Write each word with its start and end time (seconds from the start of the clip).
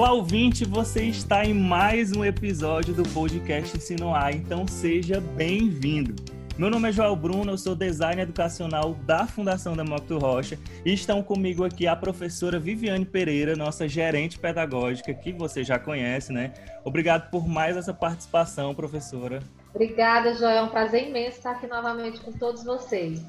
Olá, 0.00 0.12
ouvinte, 0.14 0.64
você 0.64 1.04
está 1.04 1.44
em 1.44 1.52
mais 1.52 2.16
um 2.16 2.24
episódio 2.24 2.94
do 2.94 3.02
podcast 3.10 3.76
Ensino 3.76 4.14
A, 4.14 4.32
então 4.32 4.66
seja 4.66 5.20
bem-vindo. 5.20 6.14
Meu 6.56 6.70
nome 6.70 6.88
é 6.88 6.92
Joel 6.92 7.14
Bruno, 7.14 7.52
eu 7.52 7.58
sou 7.58 7.74
designer 7.74 8.22
educacional 8.22 8.94
da 9.04 9.26
Fundação 9.26 9.76
Demócrito 9.76 10.16
Rocha 10.16 10.58
e 10.86 10.94
estão 10.94 11.22
comigo 11.22 11.66
aqui 11.66 11.86
a 11.86 11.94
professora 11.94 12.58
Viviane 12.58 13.04
Pereira, 13.04 13.54
nossa 13.54 13.86
gerente 13.86 14.38
pedagógica, 14.38 15.12
que 15.12 15.32
você 15.32 15.62
já 15.62 15.78
conhece, 15.78 16.32
né? 16.32 16.54
Obrigado 16.82 17.30
por 17.30 17.46
mais 17.46 17.76
essa 17.76 17.92
participação, 17.92 18.74
professora. 18.74 19.40
Obrigada, 19.74 20.32
Joel. 20.32 20.56
É 20.56 20.62
um 20.62 20.70
prazer 20.70 21.08
imenso 21.10 21.36
estar 21.36 21.50
aqui 21.50 21.66
novamente 21.66 22.20
com 22.20 22.32
todos 22.32 22.64
vocês 22.64 23.22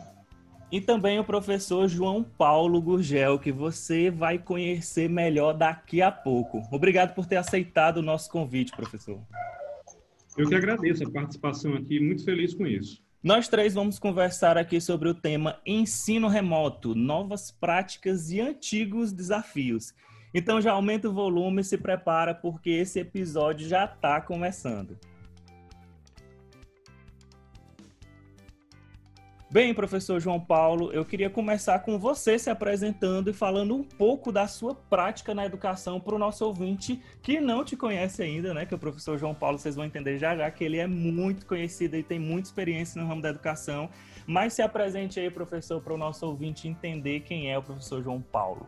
e 0.71 0.79
também 0.79 1.19
o 1.19 1.23
professor 1.23 1.87
João 1.87 2.23
Paulo 2.23 2.81
Gurgel, 2.81 3.37
que 3.37 3.51
você 3.51 4.09
vai 4.09 4.39
conhecer 4.39 5.09
melhor 5.09 5.53
daqui 5.53 6.01
a 6.01 6.11
pouco. 6.11 6.61
Obrigado 6.71 7.13
por 7.13 7.25
ter 7.25 7.35
aceitado 7.35 7.97
o 7.97 8.01
nosso 8.01 8.29
convite, 8.31 8.71
professor. 8.71 9.19
Eu 10.37 10.47
que 10.47 10.55
agradeço 10.55 11.03
a 11.05 11.11
participação 11.11 11.73
aqui, 11.73 11.99
muito 11.99 12.23
feliz 12.23 12.53
com 12.53 12.65
isso. 12.65 13.03
Nós 13.21 13.47
três 13.47 13.73
vamos 13.73 13.99
conversar 13.99 14.57
aqui 14.57 14.79
sobre 14.79 15.09
o 15.09 15.13
tema 15.13 15.59
ensino 15.65 16.27
remoto, 16.27 16.95
novas 16.95 17.51
práticas 17.51 18.31
e 18.31 18.39
antigos 18.39 19.11
desafios. 19.11 19.93
Então 20.33 20.61
já 20.61 20.71
aumenta 20.71 21.09
o 21.09 21.13
volume 21.13 21.61
e 21.61 21.65
se 21.65 21.77
prepara 21.77 22.33
porque 22.33 22.69
esse 22.69 22.99
episódio 22.99 23.67
já 23.67 23.85
está 23.85 24.21
começando. 24.21 24.97
Bem, 29.51 29.73
professor 29.73 30.17
João 30.17 30.39
Paulo, 30.39 30.93
eu 30.93 31.03
queria 31.03 31.29
começar 31.29 31.79
com 31.79 31.99
você 31.99 32.39
se 32.39 32.49
apresentando 32.49 33.29
e 33.29 33.33
falando 33.33 33.75
um 33.75 33.83
pouco 33.83 34.31
da 34.31 34.47
sua 34.47 34.73
prática 34.73 35.35
na 35.35 35.45
educação 35.45 35.99
para 35.99 36.15
o 36.15 36.17
nosso 36.17 36.45
ouvinte 36.45 37.01
que 37.21 37.41
não 37.41 37.61
te 37.61 37.75
conhece 37.75 38.23
ainda, 38.23 38.53
né? 38.53 38.65
Que 38.65 38.73
o 38.73 38.77
professor 38.77 39.17
João 39.17 39.35
Paulo, 39.35 39.59
vocês 39.59 39.75
vão 39.75 39.83
entender 39.83 40.17
já 40.17 40.37
já 40.37 40.49
que 40.49 40.63
ele 40.63 40.77
é 40.77 40.87
muito 40.87 41.45
conhecido 41.45 41.97
e 41.97 42.01
tem 42.01 42.17
muita 42.17 42.47
experiência 42.47 43.01
no 43.01 43.05
ramo 43.05 43.21
da 43.21 43.27
educação. 43.27 43.89
Mas 44.25 44.53
se 44.53 44.61
apresente 44.61 45.19
aí, 45.19 45.29
professor, 45.29 45.81
para 45.81 45.93
o 45.93 45.97
nosso 45.97 46.25
ouvinte 46.25 46.69
entender 46.69 47.19
quem 47.19 47.51
é 47.51 47.57
o 47.57 47.61
professor 47.61 48.01
João 48.01 48.21
Paulo. 48.21 48.65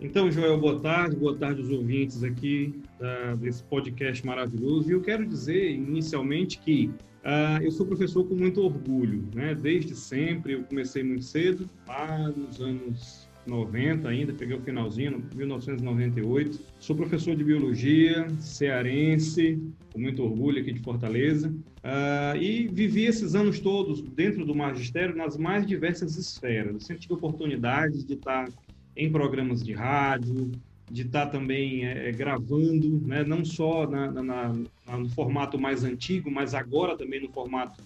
Então, 0.00 0.32
Joel, 0.32 0.58
boa 0.58 0.80
tarde, 0.80 1.14
boa 1.14 1.36
tarde 1.36 1.60
aos 1.60 1.70
ouvintes 1.70 2.24
aqui 2.24 2.82
uh, 2.98 3.36
desse 3.36 3.62
podcast 3.62 4.26
maravilhoso. 4.26 4.90
E 4.90 4.94
eu 4.94 5.00
quero 5.00 5.24
dizer, 5.24 5.70
inicialmente, 5.70 6.58
que 6.58 6.90
Uh, 7.24 7.62
eu 7.62 7.70
sou 7.70 7.86
professor 7.86 8.22
com 8.28 8.34
muito 8.34 8.60
orgulho, 8.60 9.24
né? 9.34 9.54
Desde 9.54 9.96
sempre, 9.96 10.52
eu 10.52 10.62
comecei 10.64 11.02
muito 11.02 11.24
cedo, 11.24 11.68
lá 11.88 12.28
nos 12.28 12.60
anos 12.60 13.26
90 13.46 14.08
ainda, 14.08 14.32
peguei 14.32 14.56
o 14.56 14.60
finalzinho, 14.60 15.24
1998. 15.34 16.60
Sou 16.78 16.94
professor 16.94 17.34
de 17.34 17.42
biologia, 17.42 18.28
cearense, 18.40 19.58
com 19.92 19.98
muito 19.98 20.22
orgulho 20.22 20.60
aqui 20.60 20.72
de 20.72 20.80
Fortaleza. 20.80 21.48
Uh, 21.48 22.36
e 22.38 22.68
vivi 22.68 23.04
esses 23.06 23.34
anos 23.34 23.58
todos 23.58 24.02
dentro 24.02 24.44
do 24.44 24.54
magistério 24.54 25.16
nas 25.16 25.36
mais 25.36 25.66
diversas 25.66 26.16
esferas. 26.16 26.74
Eu 26.74 26.80
sempre 26.80 27.02
tive 27.02 27.14
oportunidades 27.14 28.04
de 28.04 28.14
estar 28.14 28.48
em 28.96 29.10
programas 29.10 29.62
de 29.62 29.72
rádio, 29.72 30.52
de 30.90 31.02
estar 31.02 31.26
também 31.26 31.86
é, 31.86 32.08
é, 32.08 32.12
gravando, 32.12 33.00
né? 33.06 33.24
não 33.24 33.44
só 33.44 33.86
na, 33.88 34.10
na, 34.10 34.22
na, 34.22 34.98
no 34.98 35.08
formato 35.10 35.58
mais 35.58 35.82
antigo, 35.84 36.30
mas 36.30 36.54
agora 36.54 36.96
também 36.96 37.20
no 37.20 37.28
formato 37.30 37.82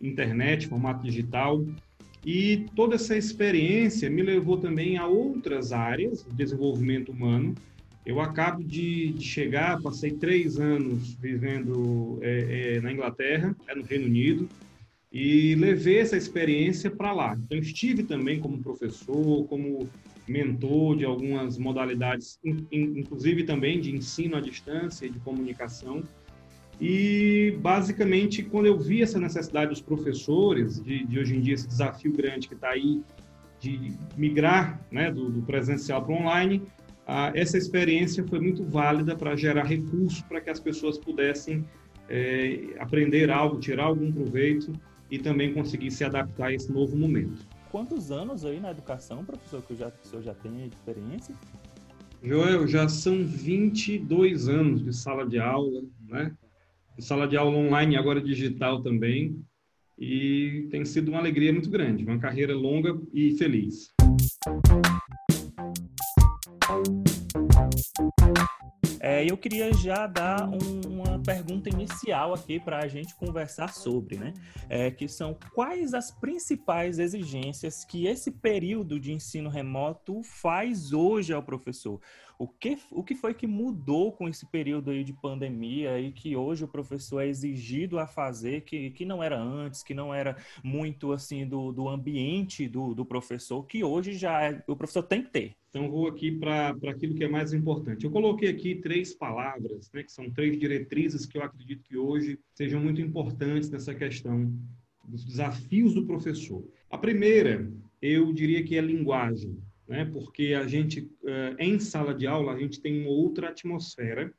internet, 0.00 0.66
formato 0.66 1.04
digital. 1.04 1.64
E 2.24 2.66
toda 2.76 2.94
essa 2.94 3.16
experiência 3.16 4.08
me 4.08 4.22
levou 4.22 4.56
também 4.56 4.96
a 4.96 5.06
outras 5.06 5.72
áreas 5.72 6.24
de 6.24 6.34
desenvolvimento 6.34 7.10
humano. 7.10 7.54
Eu 8.04 8.20
acabo 8.20 8.62
de, 8.62 9.12
de 9.12 9.24
chegar, 9.24 9.80
passei 9.80 10.12
três 10.12 10.58
anos 10.58 11.14
vivendo 11.14 12.18
é, 12.20 12.76
é, 12.76 12.80
na 12.80 12.92
Inglaterra, 12.92 13.54
é 13.68 13.74
no 13.74 13.84
Reino 13.84 14.06
Unido, 14.06 14.48
e 15.12 15.54
levei 15.56 15.98
essa 15.98 16.16
experiência 16.16 16.90
para 16.90 17.12
lá. 17.12 17.38
Então, 17.44 17.58
estive 17.58 18.02
também 18.02 18.40
como 18.40 18.58
professor, 18.58 19.44
como 19.46 19.88
mentor 20.32 20.96
de 20.96 21.04
algumas 21.04 21.58
modalidades, 21.58 22.40
inclusive 22.72 23.44
também 23.44 23.80
de 23.80 23.94
ensino 23.94 24.36
à 24.36 24.40
distância 24.40 25.04
e 25.04 25.10
de 25.10 25.18
comunicação. 25.20 26.02
E, 26.80 27.56
basicamente, 27.60 28.42
quando 28.42 28.66
eu 28.66 28.78
vi 28.78 29.02
essa 29.02 29.20
necessidade 29.20 29.70
dos 29.70 29.82
professores, 29.82 30.82
de, 30.82 31.06
de 31.06 31.18
hoje 31.18 31.36
em 31.36 31.40
dia, 31.40 31.54
esse 31.54 31.68
desafio 31.68 32.12
grande 32.12 32.48
que 32.48 32.54
está 32.54 32.70
aí, 32.70 33.02
de 33.60 33.92
migrar 34.16 34.80
né, 34.90 35.12
do, 35.12 35.30
do 35.30 35.42
presencial 35.42 36.02
para 36.02 36.12
o 36.12 36.16
online, 36.16 36.62
ah, 37.06 37.30
essa 37.34 37.58
experiência 37.58 38.26
foi 38.26 38.40
muito 38.40 38.64
válida 38.64 39.14
para 39.14 39.36
gerar 39.36 39.64
recursos 39.64 40.22
para 40.22 40.40
que 40.40 40.50
as 40.50 40.58
pessoas 40.58 40.98
pudessem 40.98 41.64
é, 42.08 42.74
aprender 42.80 43.30
algo, 43.30 43.60
tirar 43.60 43.84
algum 43.84 44.10
proveito 44.10 44.72
e 45.10 45.18
também 45.18 45.52
conseguir 45.52 45.90
se 45.90 46.02
adaptar 46.04 46.46
a 46.46 46.54
esse 46.54 46.72
novo 46.72 46.96
momento 46.96 47.46
quantos 47.72 48.12
anos 48.12 48.44
aí 48.44 48.60
na 48.60 48.70
educação, 48.70 49.24
professor, 49.24 49.62
que, 49.62 49.72
o 49.72 50.06
senhor 50.06 50.22
já 50.22 50.34
tem 50.34 50.66
experiência? 50.66 51.34
Joel, 52.22 52.68
já 52.68 52.86
são 52.86 53.24
22 53.24 54.46
anos 54.46 54.84
de 54.84 54.92
sala 54.92 55.26
de 55.26 55.38
aula, 55.40 55.82
né? 56.06 56.36
De 56.96 57.02
sala 57.02 57.26
de 57.26 57.36
aula 57.36 57.56
online, 57.56 57.96
agora 57.96 58.20
digital 58.20 58.82
também. 58.82 59.42
E 59.98 60.68
tem 60.70 60.84
sido 60.84 61.08
uma 61.08 61.18
alegria 61.18 61.52
muito 61.52 61.70
grande, 61.70 62.04
uma 62.04 62.18
carreira 62.18 62.54
longa 62.54 63.00
e 63.12 63.36
feliz. 63.38 63.90
É, 69.04 69.28
eu 69.28 69.36
queria 69.36 69.74
já 69.74 70.06
dar 70.06 70.48
um, 70.48 70.80
uma 70.88 71.18
pergunta 71.18 71.68
inicial 71.68 72.32
aqui 72.32 72.60
para 72.60 72.78
a 72.78 72.86
gente 72.86 73.16
conversar 73.16 73.74
sobre, 73.74 74.16
né? 74.16 74.32
É, 74.68 74.92
que 74.92 75.08
são 75.08 75.36
quais 75.52 75.92
as 75.92 76.12
principais 76.12 77.00
exigências 77.00 77.84
que 77.84 78.06
esse 78.06 78.30
período 78.30 79.00
de 79.00 79.12
ensino 79.12 79.50
remoto 79.50 80.22
faz 80.22 80.92
hoje 80.92 81.32
ao 81.32 81.42
professor? 81.42 82.00
O 82.38 82.46
que, 82.46 82.78
o 82.92 83.02
que 83.02 83.16
foi 83.16 83.34
que 83.34 83.46
mudou 83.46 84.12
com 84.12 84.28
esse 84.28 84.46
período 84.46 84.92
aí 84.92 85.02
de 85.02 85.12
pandemia 85.12 85.98
e 85.98 86.12
que 86.12 86.36
hoje 86.36 86.62
o 86.62 86.68
professor 86.68 87.22
é 87.22 87.26
exigido 87.26 87.98
a 87.98 88.06
fazer 88.06 88.60
que, 88.60 88.90
que 88.90 89.04
não 89.04 89.20
era 89.20 89.36
antes, 89.36 89.82
que 89.82 89.94
não 89.94 90.14
era 90.14 90.36
muito 90.62 91.10
assim 91.10 91.44
do, 91.44 91.72
do 91.72 91.88
ambiente 91.88 92.68
do, 92.68 92.94
do 92.94 93.04
professor, 93.04 93.66
que 93.66 93.82
hoje 93.82 94.12
já 94.12 94.44
é, 94.44 94.62
o 94.68 94.76
professor 94.76 95.02
tem 95.02 95.24
que 95.24 95.30
ter? 95.30 95.61
Então, 95.72 95.90
vou 95.90 96.06
aqui 96.06 96.30
para 96.30 96.76
aquilo 96.86 97.14
que 97.14 97.24
é 97.24 97.28
mais 97.28 97.54
importante. 97.54 98.04
Eu 98.04 98.10
coloquei 98.10 98.50
aqui 98.50 98.74
três 98.74 99.14
palavras, 99.14 99.90
né, 99.90 100.02
que 100.02 100.12
são 100.12 100.30
três 100.30 100.58
diretrizes 100.58 101.24
que 101.24 101.38
eu 101.38 101.42
acredito 101.42 101.82
que 101.82 101.96
hoje 101.96 102.38
sejam 102.54 102.78
muito 102.78 103.00
importantes 103.00 103.70
nessa 103.70 103.94
questão 103.94 104.52
dos 105.02 105.24
desafios 105.24 105.94
do 105.94 106.04
professor. 106.04 106.62
A 106.90 106.98
primeira, 106.98 107.72
eu 108.02 108.32
diria 108.34 108.62
que 108.62 108.76
é 108.76 108.82
linguagem 108.82 109.56
né? 109.92 110.08
porque 110.12 110.54
a 110.54 110.66
gente, 110.66 111.08
eh, 111.24 111.56
em 111.58 111.78
sala 111.78 112.14
de 112.14 112.26
aula, 112.26 112.52
a 112.52 112.58
gente 112.58 112.80
tem 112.80 113.02
uma 113.02 113.10
outra 113.10 113.48
atmosfera 113.48 114.32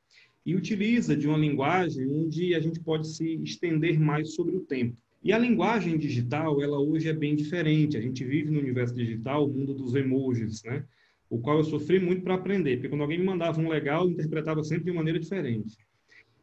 e 0.46 0.56
utiliza 0.56 1.16
de 1.16 1.28
uma 1.28 1.38
linguagem 1.38 2.08
onde 2.10 2.56
a 2.56 2.60
gente 2.60 2.80
pode 2.80 3.08
se 3.08 3.36
estender 3.36 4.00
mais 4.00 4.34
sobre 4.34 4.56
o 4.56 4.62
tempo. 4.62 4.98
E 5.24 5.32
a 5.32 5.38
linguagem 5.38 5.98
digital, 5.98 6.62
ela 6.62 6.80
hoje 6.80 7.08
é 7.08 7.14
bem 7.14 7.36
diferente. 7.36 7.96
A 7.96 8.02
gente 8.02 8.26
vive 8.26 8.52
no 8.52 8.60
universo 8.60 8.94
digital, 8.94 9.46
o 9.46 9.54
mundo 9.54 9.74
dos 9.74 9.96
emojis, 9.96 10.64
né? 10.64 10.84
O 11.34 11.40
qual 11.40 11.58
eu 11.58 11.64
sofri 11.64 12.00
muito 12.00 12.22
para 12.22 12.36
aprender, 12.36 12.76
porque 12.76 12.90
quando 12.90 13.02
alguém 13.02 13.18
me 13.18 13.26
mandava 13.26 13.60
um 13.60 13.68
legal, 13.68 14.04
eu 14.04 14.12
interpretava 14.12 14.64
sempre 14.64 14.86
de 14.86 14.92
maneira 14.92 15.20
diferente. 15.20 15.76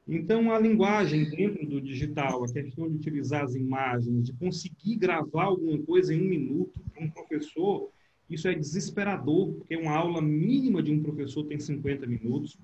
Então, 0.09 0.51
a 0.51 0.59
linguagem 0.59 1.31
dentro 1.31 1.65
do 1.65 1.81
digital, 1.81 2.43
a 2.43 2.53
questão 2.53 2.89
de 2.89 2.97
utilizar 2.97 3.45
as 3.45 3.55
imagens, 3.55 4.25
de 4.25 4.33
conseguir 4.33 4.97
gravar 4.97 5.45
alguma 5.45 5.79
coisa 5.83 6.13
em 6.13 6.21
um 6.21 6.29
minuto, 6.29 6.81
para 6.93 7.05
um 7.05 7.09
professor, 7.09 7.89
isso 8.29 8.49
é 8.49 8.55
desesperador, 8.55 9.53
porque 9.53 9.77
uma 9.77 9.97
aula 9.97 10.21
mínima 10.21 10.83
de 10.83 10.91
um 10.91 11.01
professor 11.01 11.45
tem 11.45 11.61
50 11.61 12.05
minutos. 12.09 12.59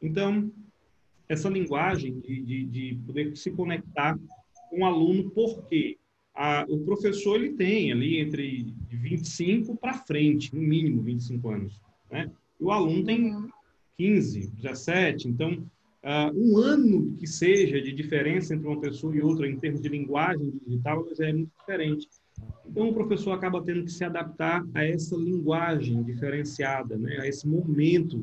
Então, 0.00 0.52
essa 1.28 1.48
linguagem 1.48 2.20
de, 2.20 2.42
de, 2.42 2.64
de 2.64 2.98
poder 3.04 3.36
se 3.36 3.50
conectar 3.50 4.16
com 4.70 4.82
o 4.82 4.84
aluno, 4.84 5.32
porque 5.32 5.98
a, 6.34 6.64
o 6.68 6.78
professor 6.80 7.36
ele 7.36 7.54
tem 7.54 7.92
ali 7.92 8.18
entre 8.18 8.74
25 8.88 9.76
para 9.76 9.94
frente, 9.94 10.54
no 10.54 10.62
mínimo 10.62 11.02
25 11.02 11.48
anos. 11.50 11.80
Né? 12.10 12.30
E 12.60 12.64
o 12.64 12.70
aluno 12.70 13.04
tem 13.04 13.48
15, 13.98 14.50
17. 14.50 15.28
Então, 15.28 15.52
uh, 15.52 16.32
um 16.34 16.56
ano 16.56 17.14
que 17.16 17.26
seja 17.26 17.80
de 17.80 17.92
diferença 17.92 18.54
entre 18.54 18.66
uma 18.66 18.80
pessoa 18.80 19.14
e 19.14 19.20
outra 19.20 19.48
em 19.48 19.58
termos 19.58 19.80
de 19.80 19.88
linguagem 19.88 20.52
digital 20.66 21.06
é 21.18 21.32
muito 21.32 21.50
diferente. 21.58 22.08
Então, 22.66 22.88
o 22.88 22.94
professor 22.94 23.32
acaba 23.32 23.62
tendo 23.62 23.84
que 23.84 23.92
se 23.92 24.04
adaptar 24.04 24.64
a 24.74 24.84
essa 24.84 25.16
linguagem 25.16 26.02
diferenciada, 26.02 26.96
né? 26.96 27.18
a 27.20 27.26
esse 27.26 27.46
momento 27.46 28.22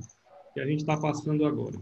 que 0.54 0.60
a 0.60 0.66
gente 0.66 0.80
está 0.80 0.98
passando 0.98 1.46
agora. 1.46 1.78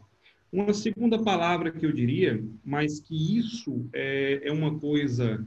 Uma 0.52 0.74
segunda 0.74 1.22
palavra 1.22 1.72
que 1.72 1.86
eu 1.86 1.92
diria, 1.92 2.44
mas 2.64 3.00
que 3.00 3.38
isso 3.38 3.86
é, 3.94 4.48
é 4.48 4.52
uma 4.52 4.78
coisa 4.80 5.46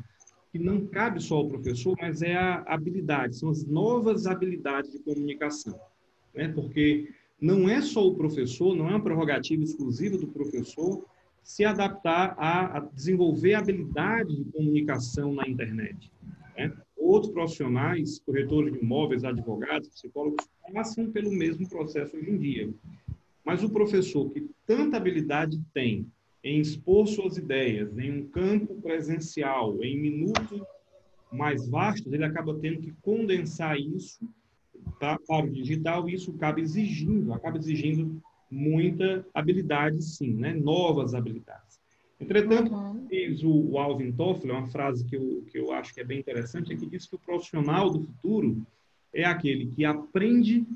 que 0.53 0.59
não 0.59 0.87
cabe 0.87 1.23
só 1.23 1.37
ao 1.37 1.49
professor, 1.49 1.97
mas 2.01 2.23
é 2.23 2.35
a 2.35 2.65
habilidade, 2.67 3.37
são 3.37 3.51
as 3.51 3.65
novas 3.65 4.27
habilidades 4.27 4.93
de 4.93 4.99
comunicação. 4.99 5.79
Né? 6.35 6.49
Porque 6.49 7.09
não 7.41 7.69
é 7.69 7.81
só 7.81 8.07
o 8.07 8.15
professor, 8.15 8.75
não 8.75 8.89
é 8.89 8.91
uma 8.91 9.03
prerrogativa 9.03 9.63
exclusiva 9.63 10.19
do 10.19 10.27
professor 10.27 11.05
se 11.43 11.65
adaptar 11.65 12.35
a, 12.37 12.79
a 12.79 12.81
desenvolver 12.81 13.55
habilidades 13.55 14.37
de 14.37 14.45
comunicação 14.45 15.35
na 15.35 15.49
internet. 15.49 16.11
Né? 16.57 16.73
Outros 16.97 17.33
profissionais, 17.33 18.19
corretores 18.21 18.73
de 18.75 18.81
imóveis, 18.81 19.25
advogados, 19.25 19.89
psicólogos, 19.89 20.47
passam 20.73 21.11
pelo 21.11 21.31
mesmo 21.31 21.69
processo 21.69 22.17
hoje 22.17 22.31
em 22.31 22.39
dia. 22.39 22.71
Mas 23.45 23.65
o 23.65 23.71
professor 23.71 24.31
que 24.31 24.49
tanta 24.67 24.97
habilidade 24.97 25.61
tem 25.73 26.07
em 26.43 26.61
expor 26.61 27.07
suas 27.07 27.37
ideias 27.37 27.97
em 27.99 28.11
um 28.11 28.27
campo 28.29 28.75
presencial, 28.81 29.83
em 29.83 29.99
minutos 29.99 30.63
mais 31.31 31.69
vastos, 31.69 32.13
ele 32.13 32.25
acaba 32.25 32.55
tendo 32.59 32.81
que 32.81 32.93
condensar 33.03 33.79
isso 33.79 34.29
para 34.99 35.45
o 35.45 35.51
digital 35.51 36.09
e 36.09 36.15
isso 36.15 36.33
acaba 36.33 36.61
exigindo, 36.61 37.33
acaba 37.33 37.59
exigindo 37.59 38.21
muita 38.51 39.25
habilidade, 39.33 40.03
sim, 40.03 40.35
né? 40.35 40.53
novas 40.53 41.15
habilidades. 41.15 41.81
Entretanto, 42.19 42.75
uhum. 42.75 43.07
diz 43.09 43.43
o, 43.43 43.71
o 43.71 43.79
Alvin 43.79 44.13
Toffler, 44.13 44.55
uma 44.55 44.67
frase 44.67 45.05
que 45.05 45.17
eu, 45.17 45.43
que 45.51 45.59
eu 45.59 45.73
acho 45.73 45.95
que 45.95 46.01
é 46.01 46.05
bem 46.05 46.19
interessante, 46.19 46.73
é 46.73 46.77
que 46.77 46.87
diz 46.87 47.07
que 47.07 47.15
o 47.15 47.19
profissional 47.19 47.89
do 47.89 48.03
futuro 48.03 48.67
é 49.15 49.25
aquele 49.25 49.67
que 49.67 49.85
aprende, 49.85 50.67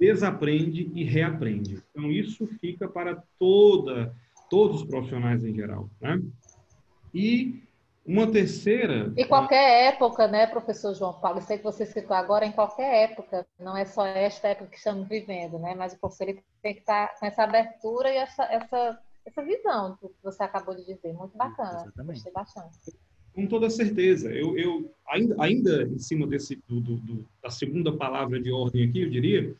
desaprende 0.00 0.90
e 0.94 1.04
reaprende. 1.04 1.82
Então, 1.90 2.10
isso 2.10 2.46
fica 2.60 2.88
para 2.88 3.22
toda, 3.38 4.14
todos 4.50 4.82
os 4.82 4.88
profissionais 4.88 5.44
em 5.44 5.54
geral. 5.54 5.88
Né? 6.00 6.20
E 7.14 7.62
uma 8.08 8.26
terceira. 8.26 9.12
E 9.16 9.24
qualquer 9.26 9.92
época, 9.92 10.26
né, 10.26 10.46
professor 10.46 10.94
João 10.94 11.12
Paulo? 11.12 11.42
Sei 11.42 11.58
que 11.58 11.64
você 11.64 11.84
citou 11.84 12.16
agora, 12.16 12.46
em 12.46 12.52
qualquer 12.52 13.10
época, 13.10 13.46
não 13.60 13.76
é 13.76 13.84
só 13.84 14.06
esta 14.06 14.48
época 14.48 14.70
que 14.70 14.78
estamos 14.78 15.06
vivendo, 15.06 15.58
né? 15.58 15.74
Mas 15.74 15.92
o 15.92 15.98
professor 15.98 16.26
ele 16.26 16.42
tem 16.62 16.72
que 16.72 16.80
estar 16.80 17.18
com 17.18 17.26
essa 17.26 17.42
abertura 17.42 18.10
e 18.10 18.16
essa, 18.16 18.44
essa, 18.44 18.98
essa 19.26 19.42
visão 19.42 19.98
do 20.00 20.08
que 20.08 20.16
você 20.22 20.42
acabou 20.42 20.74
de 20.74 20.86
dizer. 20.86 21.12
Muito 21.12 21.36
bacana. 21.36 21.82
Exatamente. 21.82 22.14
Gostei 22.14 22.32
bastante. 22.32 22.78
Com 23.34 23.46
toda 23.46 23.68
certeza. 23.68 24.32
Eu, 24.32 24.56
eu 24.58 24.90
ainda, 25.06 25.36
ainda 25.38 25.82
em 25.82 25.98
cima 25.98 26.26
desse, 26.26 26.56
do, 26.66 26.80
do, 26.80 26.96
do, 26.96 27.28
da 27.42 27.50
segunda 27.50 27.94
palavra 27.94 28.40
de 28.40 28.50
ordem 28.50 28.88
aqui, 28.88 29.02
eu 29.02 29.10
diria, 29.10 29.54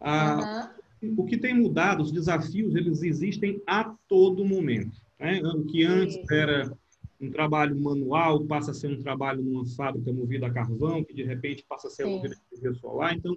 a, 0.00 0.34
uhum. 0.34 0.79
O 1.16 1.24
que 1.24 1.38
tem 1.38 1.54
mudado, 1.54 2.02
os 2.02 2.12
desafios, 2.12 2.74
eles 2.74 3.02
existem 3.02 3.60
a 3.66 3.94
todo 4.08 4.44
momento. 4.44 4.96
Né? 5.18 5.40
O 5.42 5.64
que 5.64 5.84
antes 5.84 6.14
Sim. 6.14 6.24
era 6.30 6.72
um 7.20 7.30
trabalho 7.30 7.78
manual 7.78 8.44
passa 8.44 8.70
a 8.70 8.74
ser 8.74 8.88
um 8.88 9.02
trabalho 9.02 9.42
numa 9.42 9.66
fábrica 9.66 10.12
movida 10.12 10.46
a 10.46 10.52
carvão, 10.52 11.04
que 11.04 11.14
de 11.14 11.22
repente 11.22 11.64
passa 11.68 11.88
a 11.88 11.90
ser 11.90 12.06
movida 12.06 12.34
a 12.34 12.54
energia 12.54 12.80
solar. 12.80 13.14
Então, 13.14 13.36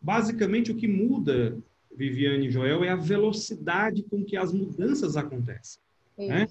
basicamente, 0.00 0.70
o 0.70 0.76
que 0.76 0.86
muda, 0.86 1.58
Viviane 1.94 2.46
e 2.46 2.50
Joel, 2.50 2.84
é 2.84 2.90
a 2.90 2.96
velocidade 2.96 4.02
com 4.04 4.24
que 4.24 4.36
as 4.36 4.52
mudanças 4.52 5.16
acontecem. 5.16 5.80
Né? 6.16 6.48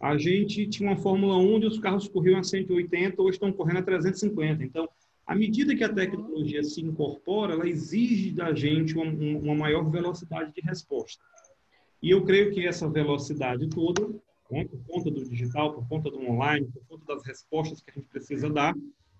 A 0.00 0.16
gente 0.16 0.66
tinha 0.66 0.88
uma 0.88 0.96
Fórmula 0.96 1.36
1 1.38 1.54
onde 1.54 1.66
os 1.66 1.78
carros 1.78 2.08
corriam 2.08 2.38
a 2.38 2.42
180, 2.42 3.20
hoje 3.20 3.36
estão 3.36 3.52
correndo 3.52 3.78
a 3.78 3.82
350. 3.82 4.64
Então, 4.64 4.88
à 5.26 5.34
medida 5.34 5.74
que 5.74 5.84
a 5.84 5.92
tecnologia 5.92 6.62
se 6.62 6.80
incorpora, 6.80 7.54
ela 7.54 7.68
exige 7.68 8.30
da 8.30 8.54
gente 8.54 8.94
uma, 8.94 9.04
uma 9.04 9.54
maior 9.54 9.90
velocidade 9.90 10.52
de 10.52 10.60
resposta. 10.60 11.22
E 12.02 12.10
eu 12.10 12.24
creio 12.24 12.52
que 12.52 12.66
essa 12.66 12.88
velocidade 12.88 13.68
toda 13.68 14.08
né, 14.50 14.66
por 14.66 14.78
conta 14.86 15.10
do 15.10 15.24
digital, 15.24 15.72
por 15.72 15.88
conta 15.88 16.10
do 16.10 16.20
online, 16.20 16.68
por 16.72 16.82
conta 16.86 17.14
das 17.14 17.24
respostas 17.24 17.80
que 17.80 17.90
a 17.90 17.94
gente 17.94 18.08
precisa 18.08 18.50
dar, 18.50 18.74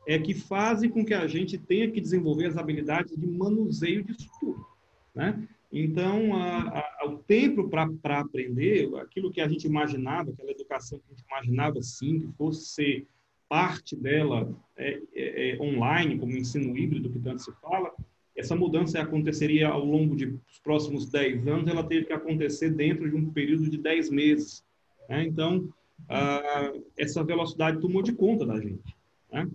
é 0.06 0.18
que 0.18 0.34
fazem 0.34 0.90
com 0.90 1.04
que 1.04 1.14
a 1.14 1.26
gente 1.26 1.56
tenha 1.56 1.90
que 1.90 2.00
desenvolver 2.00 2.46
as 2.46 2.56
habilidades 2.56 3.16
de 3.16 3.26
manuseio 3.26 4.04
disso 4.04 4.28
tudo. 4.38 4.66
Né? 5.14 5.48
Então, 5.72 6.34
a, 6.34 6.78
a, 7.00 7.06
o 7.06 7.18
tempo 7.18 7.68
para 7.68 8.20
aprender, 8.20 8.94
aquilo 8.96 9.32
que 9.32 9.40
a 9.40 9.48
gente 9.48 9.66
imaginava, 9.66 10.30
aquela 10.30 10.50
educação 10.50 10.98
que 10.98 11.04
a 11.10 11.16
gente 11.16 11.26
imaginava, 11.26 11.82
sim, 11.82 12.20
que 12.20 12.32
fosse 12.36 12.66
ser 12.66 13.06
parte 13.48 13.96
dela 13.96 14.54
é, 14.76 15.00
é, 15.14 15.50
é, 15.50 15.60
online, 15.60 16.18
como 16.18 16.36
ensino 16.36 16.76
híbrido, 16.76 17.10
que 17.10 17.18
tanto 17.18 17.42
se 17.42 17.52
fala, 17.60 17.92
essa 18.36 18.56
mudança 18.56 19.00
aconteceria 19.00 19.68
ao 19.68 19.84
longo 19.84 20.16
dos 20.16 20.58
próximos 20.62 21.08
10 21.08 21.46
anos, 21.46 21.68
ela 21.68 21.84
teve 21.84 22.06
que 22.06 22.12
acontecer 22.12 22.70
dentro 22.70 23.08
de 23.08 23.14
um 23.14 23.30
período 23.30 23.70
de 23.70 23.78
10 23.78 24.10
meses. 24.10 24.64
Né? 25.08 25.24
Então, 25.24 25.68
ah, 26.08 26.72
essa 26.98 27.22
velocidade 27.22 27.80
tomou 27.80 28.02
de 28.02 28.12
conta 28.12 28.44
da 28.44 28.60
gente. 28.60 28.94
Né? 29.32 29.48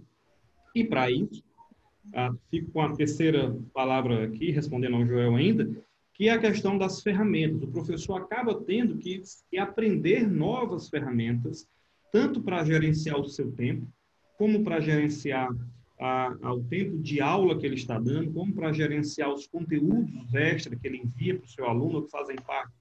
E 0.74 0.84
para 0.84 1.12
isso, 1.12 1.44
ah, 2.14 2.34
fico 2.50 2.72
com 2.72 2.82
a 2.82 2.96
terceira 2.96 3.56
palavra 3.74 4.24
aqui, 4.24 4.52
respondendo 4.52 4.96
ao 4.96 5.06
Joel 5.06 5.36
ainda, 5.36 5.70
que 6.14 6.28
é 6.28 6.32
a 6.32 6.40
questão 6.40 6.78
das 6.78 7.02
ferramentas. 7.02 7.64
O 7.64 7.72
professor 7.72 8.16
acaba 8.16 8.56
tendo 8.56 8.98
que, 8.98 9.22
que 9.50 9.58
aprender 9.58 10.28
novas 10.28 10.90
ferramentas, 10.90 11.68
tanto 12.12 12.42
para 12.42 12.64
gerenciar 12.64 13.20
o 13.20 13.28
seu 13.28 13.52
tempo, 13.52 13.88
como 14.38 14.64
para 14.64 14.80
gerenciar 14.80 15.50
a, 16.00 16.34
tempo 16.70 16.98
de 16.98 17.20
aula 17.20 17.58
que 17.58 17.66
ele 17.66 17.76
está 17.76 18.00
dando, 18.00 18.32
como 18.32 18.54
para 18.54 18.72
gerenciar 18.72 19.34
os 19.34 19.48
conteúdos 19.48 20.34
extra 20.34 20.76
que 20.76 20.88
ele 20.88 20.98
envia 20.98 21.36
para 21.36 21.46
o 21.46 21.50
seu 21.50 21.66
aluno, 21.66 22.04
que 22.04 22.12
fazem 22.12 22.38
parte 22.38 22.72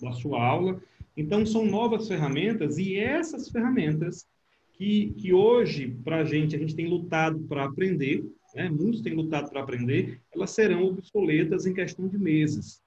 da 0.00 0.12
sua 0.12 0.42
aula, 0.42 0.80
então, 1.16 1.44
são 1.44 1.66
novas 1.66 2.08
ferramentas 2.08 2.78
e 2.78 2.96
essas 2.96 3.48
ferramentas 3.48 4.26
que, 4.72 5.12
que 5.18 5.32
hoje, 5.32 5.94
para 6.02 6.18
a 6.18 6.24
gente, 6.24 6.56
a 6.56 6.58
gente 6.58 6.74
tem 6.74 6.88
lutado 6.88 7.38
para 7.40 7.64
aprender, 7.64 8.24
né? 8.54 8.70
muitos 8.70 9.02
têm 9.02 9.14
lutado 9.14 9.50
para 9.50 9.62
aprender, 9.62 10.20
elas 10.34 10.50
serão 10.50 10.84
obsoletas 10.84 11.66
em 11.66 11.74
questão 11.74 12.08
de 12.08 12.18
meses. 12.18 12.80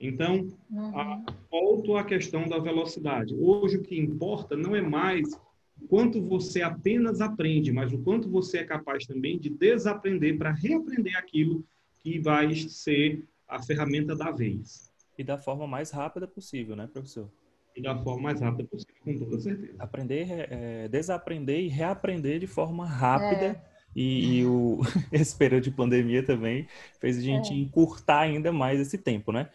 Então, 0.00 0.48
uhum. 0.70 0.98
a, 0.98 1.22
volto 1.50 1.96
à 1.96 2.04
questão 2.04 2.48
da 2.48 2.58
velocidade. 2.58 3.34
Hoje, 3.34 3.76
o 3.76 3.82
que 3.82 3.98
importa 3.98 4.56
não 4.56 4.74
é 4.74 4.80
mais 4.80 5.34
o 5.80 5.86
quanto 5.86 6.22
você 6.22 6.62
apenas 6.62 7.20
aprende, 7.20 7.72
mas 7.72 7.92
o 7.92 7.98
quanto 7.98 8.28
você 8.28 8.58
é 8.58 8.64
capaz 8.64 9.06
também 9.06 9.38
de 9.38 9.50
desaprender 9.50 10.38
para 10.38 10.52
reaprender 10.52 11.16
aquilo 11.16 11.64
que 11.98 12.18
vai 12.18 12.54
ser 12.54 13.24
a 13.46 13.62
ferramenta 13.62 14.16
da 14.16 14.30
vez. 14.30 14.90
E 15.18 15.24
da 15.24 15.36
forma 15.36 15.66
mais 15.66 15.90
rápida 15.90 16.26
possível, 16.26 16.74
né, 16.74 16.86
professor? 16.86 17.30
e 17.76 17.82
da 17.82 17.96
forma 17.96 18.22
mais 18.22 18.40
rápida 18.40 18.68
possível, 18.68 18.94
com 19.02 19.18
toda 19.18 19.40
certeza. 19.40 19.74
Aprender, 19.78 20.26
é, 20.50 20.88
desaprender 20.88 21.60
e 21.60 21.68
reaprender 21.68 22.38
de 22.38 22.46
forma 22.46 22.86
rápida. 22.86 23.46
É. 23.46 23.69
E, 23.94 24.38
e, 24.38 24.46
o, 24.46 24.80
esse 25.10 25.34
período 25.36 25.64
de 25.64 25.70
pandemia 25.70 26.24
também 26.24 26.68
fez 27.00 27.18
a 27.18 27.20
gente 27.20 27.52
é. 27.52 27.56
encurtar 27.56 28.20
ainda 28.20 28.52
mais 28.52 28.80
esse 28.80 28.96
tempo, 28.96 29.32
né? 29.32 29.50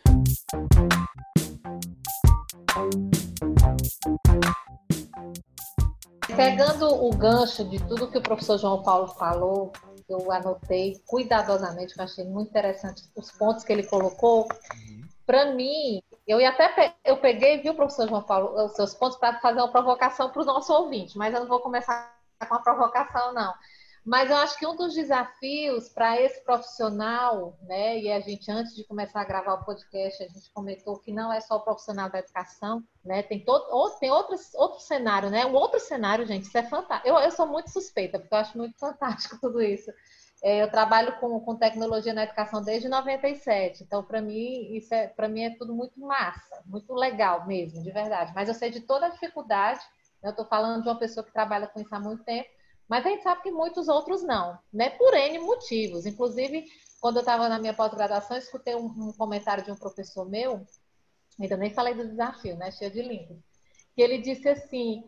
Pegando 6.36 6.88
o 6.88 7.15
gancho 7.15 7.63
de 7.70 7.80
tudo 7.88 8.10
que 8.10 8.18
o 8.18 8.22
professor 8.22 8.58
João 8.58 8.84
Paulo 8.84 9.08
falou, 9.08 9.72
eu 10.10 10.32
anotei 10.32 11.01
cuidadosamente, 11.06 11.94
eu 11.98 12.04
achei 12.04 12.25
muito 12.25 12.50
interessante 12.50 13.04
os 13.15 13.32
pontos 13.32 13.63
que 13.63 13.72
ele 13.72 13.84
colocou. 13.84 14.44
Uhum. 14.44 15.01
Para 15.25 15.54
mim, 15.54 16.01
eu 16.27 16.42
ia 16.42 16.50
até 16.50 16.94
eu 17.04 17.18
peguei, 17.18 17.62
viu, 17.62 17.74
professor 17.74 18.08
João 18.08 18.22
Paulo, 18.22 18.65
os 18.65 18.75
seus 18.75 18.94
pontos 18.94 19.18
para 19.18 19.39
fazer 19.39 19.60
uma 19.60 19.72
provocação 19.72 20.30
para 20.30 20.42
o 20.42 20.46
nosso 20.46 20.74
ouvinte, 20.74 21.18
mas 21.18 21.34
eu 21.34 21.42
não 21.42 21.48
vou 21.48 21.60
começar 21.60 22.13
com 22.48 22.56
a 22.56 22.60
provocação, 22.60 23.34
não. 23.34 23.54
Mas 24.05 24.29
eu 24.29 24.38
acho 24.38 24.59
que 24.59 24.67
um 24.67 24.75
dos 24.75 24.93
desafios 24.93 25.89
para 25.89 26.21
esse 26.21 26.39
profissional, 26.43 27.57
né, 27.63 28.00
e 28.00 28.12
a 28.12 28.19
gente, 28.19 28.51
antes 28.51 28.75
de 28.75 28.83
começar 28.83 29.21
a 29.21 29.25
gravar 29.25 29.55
o 29.55 29.65
podcast, 29.65 30.24
a 30.24 30.27
gente 30.27 30.51
comentou 30.51 31.00
que 31.00 31.12
não 31.12 31.33
é 31.33 31.41
só 31.41 31.55
o 31.55 31.62
profissional 31.62 32.07
da 32.07 32.19
educação, 32.19 32.83
né, 33.03 33.24
tem, 33.24 33.43
todo, 33.43 33.65
tem 33.97 34.12
outros, 34.12 34.53
outro 34.53 34.79
cenário, 34.79 35.31
né, 35.31 35.43
um 35.47 35.55
outro 35.55 35.79
cenário, 35.79 36.25
gente, 36.27 36.43
isso 36.43 36.57
é 36.57 36.62
fantástico. 36.62 37.09
Eu, 37.09 37.17
eu 37.17 37.31
sou 37.31 37.47
muito 37.47 37.71
suspeita, 37.71 38.19
porque 38.19 38.33
eu 38.33 38.38
acho 38.38 38.55
muito 38.55 38.77
fantástico 38.79 39.39
tudo 39.41 39.59
isso. 39.59 39.91
É, 40.43 40.62
eu 40.62 40.69
trabalho 40.69 41.19
com, 41.19 41.39
com 41.39 41.55
tecnologia 41.55 42.13
na 42.13 42.25
educação 42.25 42.62
desde 42.62 42.88
97, 42.88 43.83
então 43.83 44.03
para 44.03 44.21
mim 44.21 44.75
isso 44.75 44.93
é 44.93 45.07
para 45.07 45.27
mim 45.27 45.43
é 45.43 45.55
tudo 45.57 45.74
muito 45.74 46.00
massa, 46.00 46.62
muito 46.67 46.93
legal 46.93 47.47
mesmo, 47.47 47.81
de 47.81 47.91
verdade. 47.91 48.31
Mas 48.35 48.47
eu 48.47 48.53
sei 48.53 48.69
de 48.69 48.81
toda 48.81 49.07
a 49.07 49.09
dificuldade. 49.09 49.79
Eu 50.21 50.31
estou 50.31 50.45
falando 50.45 50.83
de 50.83 50.89
uma 50.89 51.00
pessoa 51.00 51.24
que 51.24 51.31
trabalha 51.31 51.65
com 51.67 51.79
isso 51.79 51.95
há 51.95 52.00
muito 52.00 52.24
tempo, 52.24 52.50
mas 52.88 53.06
a 53.06 53.10
gente 53.10 53.24
sabe 53.24 53.42
que 53.42 53.51
muitos 53.51 53.88
outros 53.88 54.24
não, 54.24 54.58
né? 54.72 54.92
Por 54.92 55.13
N 55.13 55.39
motivos. 55.39 56.06
Inclusive, 56.06 56.65
quando 57.01 57.18
eu 57.18 57.22
estava 57.22 57.50
na 57.50 57.60
minha 57.60 57.74
pós-graduação, 57.74 58.38
escutei 58.38 58.75
um, 58.75 58.86
um, 58.86 59.13
comentário 59.13 59.63
de 59.63 59.72
um 59.72 59.75
professor 59.75 60.30
meu, 60.30 60.65
ainda 61.39 61.58
nem 61.58 61.74
falei 61.74 61.94
do 61.94 62.08
desafio, 62.08 62.56
né? 62.58 62.72
Cheio 62.72 62.92
de 62.92 63.01
links, 63.01 63.38
que 63.96 64.01
ele 64.01 64.20
disse 64.20 64.48
assim: 64.48 65.04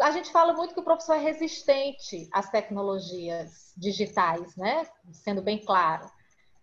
a 0.00 0.10
gente 0.10 0.32
fala 0.32 0.54
muito 0.54 0.74
que 0.74 0.80
o 0.80 0.84
professor 0.84 1.14
é 1.14 1.20
resistente 1.20 2.28
às 2.32 2.50
tecnologias 2.50 3.72
digitais, 3.76 4.56
né? 4.56 4.86
Sendo 5.12 5.42
bem 5.42 5.58
claro. 5.58 6.10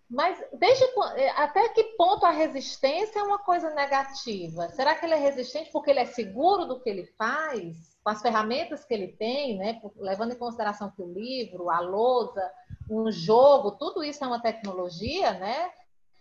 Mas 0.09 0.43
desde 0.53 0.83
é, 1.15 1.29
até 1.31 1.69
que 1.69 1.83
ponto 1.95 2.25
a 2.25 2.31
resistência 2.31 3.19
é 3.19 3.23
uma 3.23 3.37
coisa 3.37 3.69
negativa? 3.75 4.67
Será 4.69 4.95
que 4.95 5.05
ele 5.05 5.13
é 5.13 5.19
resistente 5.19 5.71
porque 5.71 5.91
ele 5.91 5.99
é 5.99 6.05
seguro 6.05 6.65
do 6.65 6.79
que 6.79 6.89
ele 6.89 7.05
faz, 7.15 7.88
com 8.03 8.09
as 8.09 8.21
ferramentas 8.21 8.85
que 8.85 8.93
ele 8.93 9.09
tem, 9.09 9.57
né? 9.57 9.81
Levando 9.97 10.33
em 10.33 10.37
consideração 10.37 10.91
que 10.91 11.01
o 11.01 11.11
livro, 11.13 11.69
a 11.69 11.79
lousa, 11.79 12.51
um 12.89 13.11
jogo, 13.11 13.71
tudo 13.71 14.03
isso 14.03 14.23
é 14.23 14.27
uma 14.27 14.41
tecnologia, 14.41 15.33
né? 15.33 15.71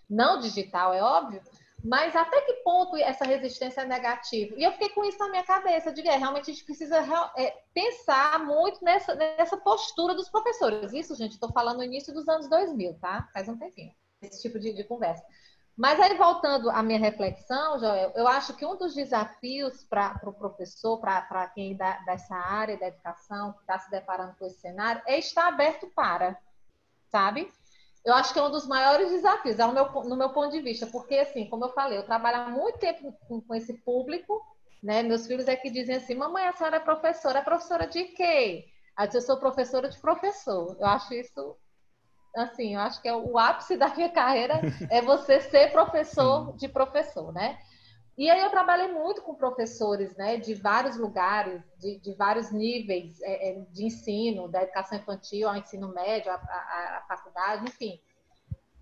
não 0.08 0.40
digital, 0.40 0.94
é 0.94 1.02
óbvio, 1.02 1.42
mas 1.85 2.16
até 2.16 2.40
que 2.40 2.54
ponto 2.64 2.97
essa 2.97 3.25
resistência 3.25 3.82
é 3.82 3.87
negativa? 3.87 4.54
E 4.56 4.64
eu 4.64 4.73
fiquei 4.73 4.88
com 4.88 5.04
isso 5.04 5.18
na 5.18 5.28
minha 5.28 5.44
cabeça, 5.44 5.92
de 5.92 6.06
é, 6.08 6.16
realmente 6.16 6.50
a 6.50 6.54
gente 6.54 6.64
precisa 6.64 6.99
é, 7.37 7.50
pensar 7.73 8.44
muito 8.44 8.82
nessa, 8.82 9.14
nessa 9.14 9.56
postura 9.56 10.14
dos 10.14 10.28
professores. 10.28 10.92
Isso, 10.92 11.14
gente, 11.14 11.32
estou 11.32 11.52
falando 11.52 11.78
no 11.78 11.85
início 11.85 12.12
dos 12.12 12.28
anos 12.28 12.49
2000, 12.49 12.94
tá? 12.94 13.28
Faz 13.32 13.49
um 13.49 13.56
tempinho, 13.56 13.92
esse 14.23 14.42
tipo 14.42 14.58
de, 14.58 14.73
de 14.73 14.82
conversa. 14.85 15.23
Mas 15.78 16.00
aí, 16.00 16.16
voltando 16.16 16.68
à 16.70 16.82
minha 16.82 16.99
reflexão, 16.99 17.78
Joel, 17.78 18.11
eu 18.16 18.26
acho 18.26 18.52
que 18.56 18.66
um 18.66 18.76
dos 18.76 18.97
desafios 18.97 19.85
para 19.85 20.16
o 20.16 20.18
pro 20.18 20.32
professor, 20.32 20.99
para 20.99 21.47
quem 21.54 21.76
da, 21.76 21.99
dessa 21.99 22.35
área 22.35 22.76
da 22.76 22.88
educação, 22.88 23.52
que 23.52 23.61
está 23.61 23.78
se 23.78 23.88
deparando 23.88 24.35
com 24.37 24.44
esse 24.44 24.61
cenário, 24.61 25.00
é 25.06 25.20
estar 25.20 25.47
aberto 25.47 25.87
para, 25.94 26.37
sabe? 27.12 27.49
Eu 28.04 28.12
acho 28.14 28.32
que 28.32 28.40
é 28.40 28.42
um 28.42 28.50
dos 28.50 28.66
maiores 28.66 29.08
desafios, 29.11 29.61
é 29.61 29.64
o 29.64 29.73
meu, 29.73 29.88
no 30.02 30.16
meu 30.16 30.30
ponto 30.30 30.50
de 30.50 30.61
vista, 30.61 30.85
porque, 30.88 31.14
assim, 31.14 31.49
como 31.49 31.66
eu 31.66 31.73
falei, 31.73 31.97
eu 31.97 32.04
trabalho 32.04 32.38
há 32.38 32.50
muito 32.50 32.80
tempo 32.80 33.16
com, 33.28 33.40
com 33.40 33.54
esse 33.54 33.75
público, 33.75 34.42
né? 34.82 35.04
Meus 35.04 35.28
filhos 35.28 35.47
é 35.47 35.54
que 35.54 35.70
dizem 35.70 35.94
assim, 35.94 36.16
mamãe, 36.16 36.49
a 36.49 36.52
senhora 36.54 36.78
é 36.78 36.80
professora, 36.80 37.38
é 37.38 37.42
professora 37.42 37.87
de 37.87 38.02
quê? 38.02 38.64
Aí 38.97 39.08
eu 39.14 39.20
sou 39.20 39.37
professora 39.37 39.88
de 39.88 39.99
professor. 40.00 40.76
Eu 40.80 40.87
acho 40.87 41.14
isso 41.14 41.56
assim, 42.37 42.75
eu 42.75 42.80
acho 42.80 43.00
que 43.00 43.08
é 43.08 43.14
o 43.14 43.38
ápice 43.38 43.76
da 43.78 43.88
minha 43.94 44.08
carreira 44.08 44.61
é 44.90 45.00
você 45.02 45.40
ser 45.40 45.73
professor 45.73 46.56
de 46.56 46.68
professor, 46.68 47.32
né? 47.32 47.58
E 48.18 48.28
aí 48.28 48.40
eu 48.40 48.50
trabalhei 48.50 48.92
muito 48.92 49.23
com 49.23 49.32
professores, 49.32 50.16
né, 50.16 50.38
de 50.38 50.52
vários 50.52 50.97
lugares, 50.97 51.62
de, 51.78 52.00
de 52.00 52.12
vários 52.14 52.50
níveis 52.50 53.20
é, 53.23 53.50
é 53.50 53.61
de 53.70 53.85
ensino, 53.85 54.49
da 54.49 54.64
educação 54.64 54.99
infantil 54.99 55.49
ao 55.49 55.54
ensino 55.54 55.94
médio, 55.94 56.32
à, 56.32 57.04
faculdade, 57.06 57.64
enfim. 57.68 58.00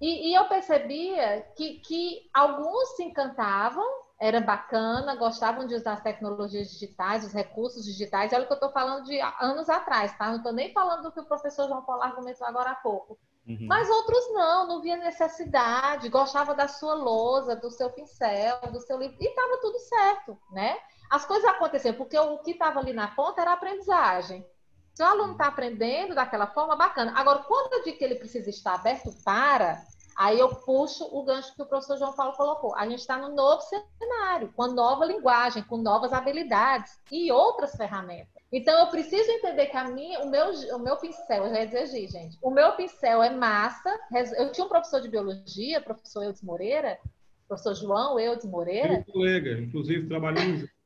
E, 0.00 0.30
e, 0.30 0.34
eu 0.34 0.48
percebia 0.48 1.42
que, 1.54 1.80
que 1.80 2.30
alguns 2.32 2.96
se 2.96 3.02
encantavam, 3.02 3.84
era 4.18 4.40
bacana, 4.40 5.14
gostavam 5.16 5.66
de 5.66 5.74
usar 5.74 5.92
as 5.92 6.02
tecnologias 6.02 6.70
digitais, 6.70 7.24
os 7.24 7.34
recursos 7.34 7.84
digitais. 7.84 8.32
Olha 8.32 8.44
o 8.44 8.46
que 8.46 8.52
eu 8.52 8.56
estou 8.56 8.72
falando 8.72 9.04
de 9.04 9.20
anos 9.38 9.68
atrás, 9.68 10.16
tá? 10.16 10.28
Não 10.28 10.38
estou 10.38 10.52
nem 10.52 10.72
falando 10.72 11.02
do 11.02 11.12
que 11.12 11.20
o 11.20 11.26
professor 11.26 11.68
João 11.68 11.84
Paulo 11.84 12.02
argumentou 12.02 12.46
agora 12.46 12.70
há 12.70 12.74
pouco. 12.76 13.18
Uhum. 13.46 13.66
Mas 13.68 13.88
outros 13.88 14.32
não, 14.32 14.66
não 14.66 14.80
via 14.80 14.96
necessidade, 14.96 16.08
gostava 16.08 16.54
da 16.54 16.66
sua 16.66 16.94
lousa, 16.94 17.54
do 17.54 17.70
seu 17.70 17.88
pincel, 17.90 18.58
do 18.72 18.80
seu 18.80 18.98
livro, 18.98 19.16
e 19.20 19.26
estava 19.26 19.58
tudo 19.58 19.78
certo, 19.78 20.38
né? 20.50 20.76
As 21.08 21.24
coisas 21.24 21.48
aconteciam, 21.48 21.94
porque 21.94 22.18
o 22.18 22.38
que 22.38 22.50
estava 22.50 22.80
ali 22.80 22.92
na 22.92 23.08
ponta 23.08 23.40
era 23.40 23.52
a 23.52 23.54
aprendizagem. 23.54 24.44
Se 24.92 25.02
o 25.02 25.06
aluno 25.06 25.32
está 25.32 25.46
aprendendo 25.46 26.14
daquela 26.14 26.46
forma, 26.48 26.74
bacana. 26.74 27.12
Agora, 27.14 27.40
quando 27.40 27.74
eu 27.74 27.84
digo 27.84 27.98
que 27.98 28.04
ele 28.04 28.16
precisa 28.16 28.50
estar 28.50 28.74
aberto 28.74 29.12
para, 29.24 29.84
aí 30.16 30.40
eu 30.40 30.48
puxo 30.48 31.04
o 31.04 31.22
gancho 31.22 31.54
que 31.54 31.62
o 31.62 31.66
professor 31.66 31.98
João 31.98 32.14
Paulo 32.14 32.36
colocou. 32.36 32.74
A 32.74 32.88
gente 32.88 33.00
está 33.00 33.18
no 33.18 33.28
novo 33.28 33.60
cenário, 33.60 34.52
com 34.56 34.66
nova 34.68 35.04
linguagem, 35.04 35.62
com 35.62 35.76
novas 35.76 36.12
habilidades 36.12 36.98
e 37.12 37.30
outras 37.30 37.76
ferramentas. 37.76 38.35
Então, 38.56 38.80
eu 38.80 38.86
preciso 38.86 39.30
entender 39.32 39.66
que 39.66 39.76
a 39.76 39.84
minha, 39.84 40.20
o, 40.20 40.30
meu, 40.30 40.46
o 40.74 40.78
meu 40.78 40.96
pincel, 40.96 41.44
eu 41.44 41.50
já 41.50 41.60
ia 41.60 41.66
dizer, 41.66 42.08
gente, 42.08 42.38
o 42.40 42.50
meu 42.50 42.72
pincel 42.72 43.22
é 43.22 43.28
massa. 43.28 43.94
Eu 44.38 44.50
tinha 44.50 44.64
um 44.64 44.70
professor 44.70 44.98
de 45.02 45.10
biologia, 45.10 45.78
professor 45.78 46.22
Eudes 46.22 46.40
Moreira, 46.40 46.98
professor 47.46 47.74
João 47.74 48.18
Eudes 48.18 48.46
Moreira. 48.46 48.94
Meu 48.94 49.04
colega, 49.04 49.60
inclusive, 49.60 50.08
trabalhamos 50.08 50.60
juntos. 50.60 50.76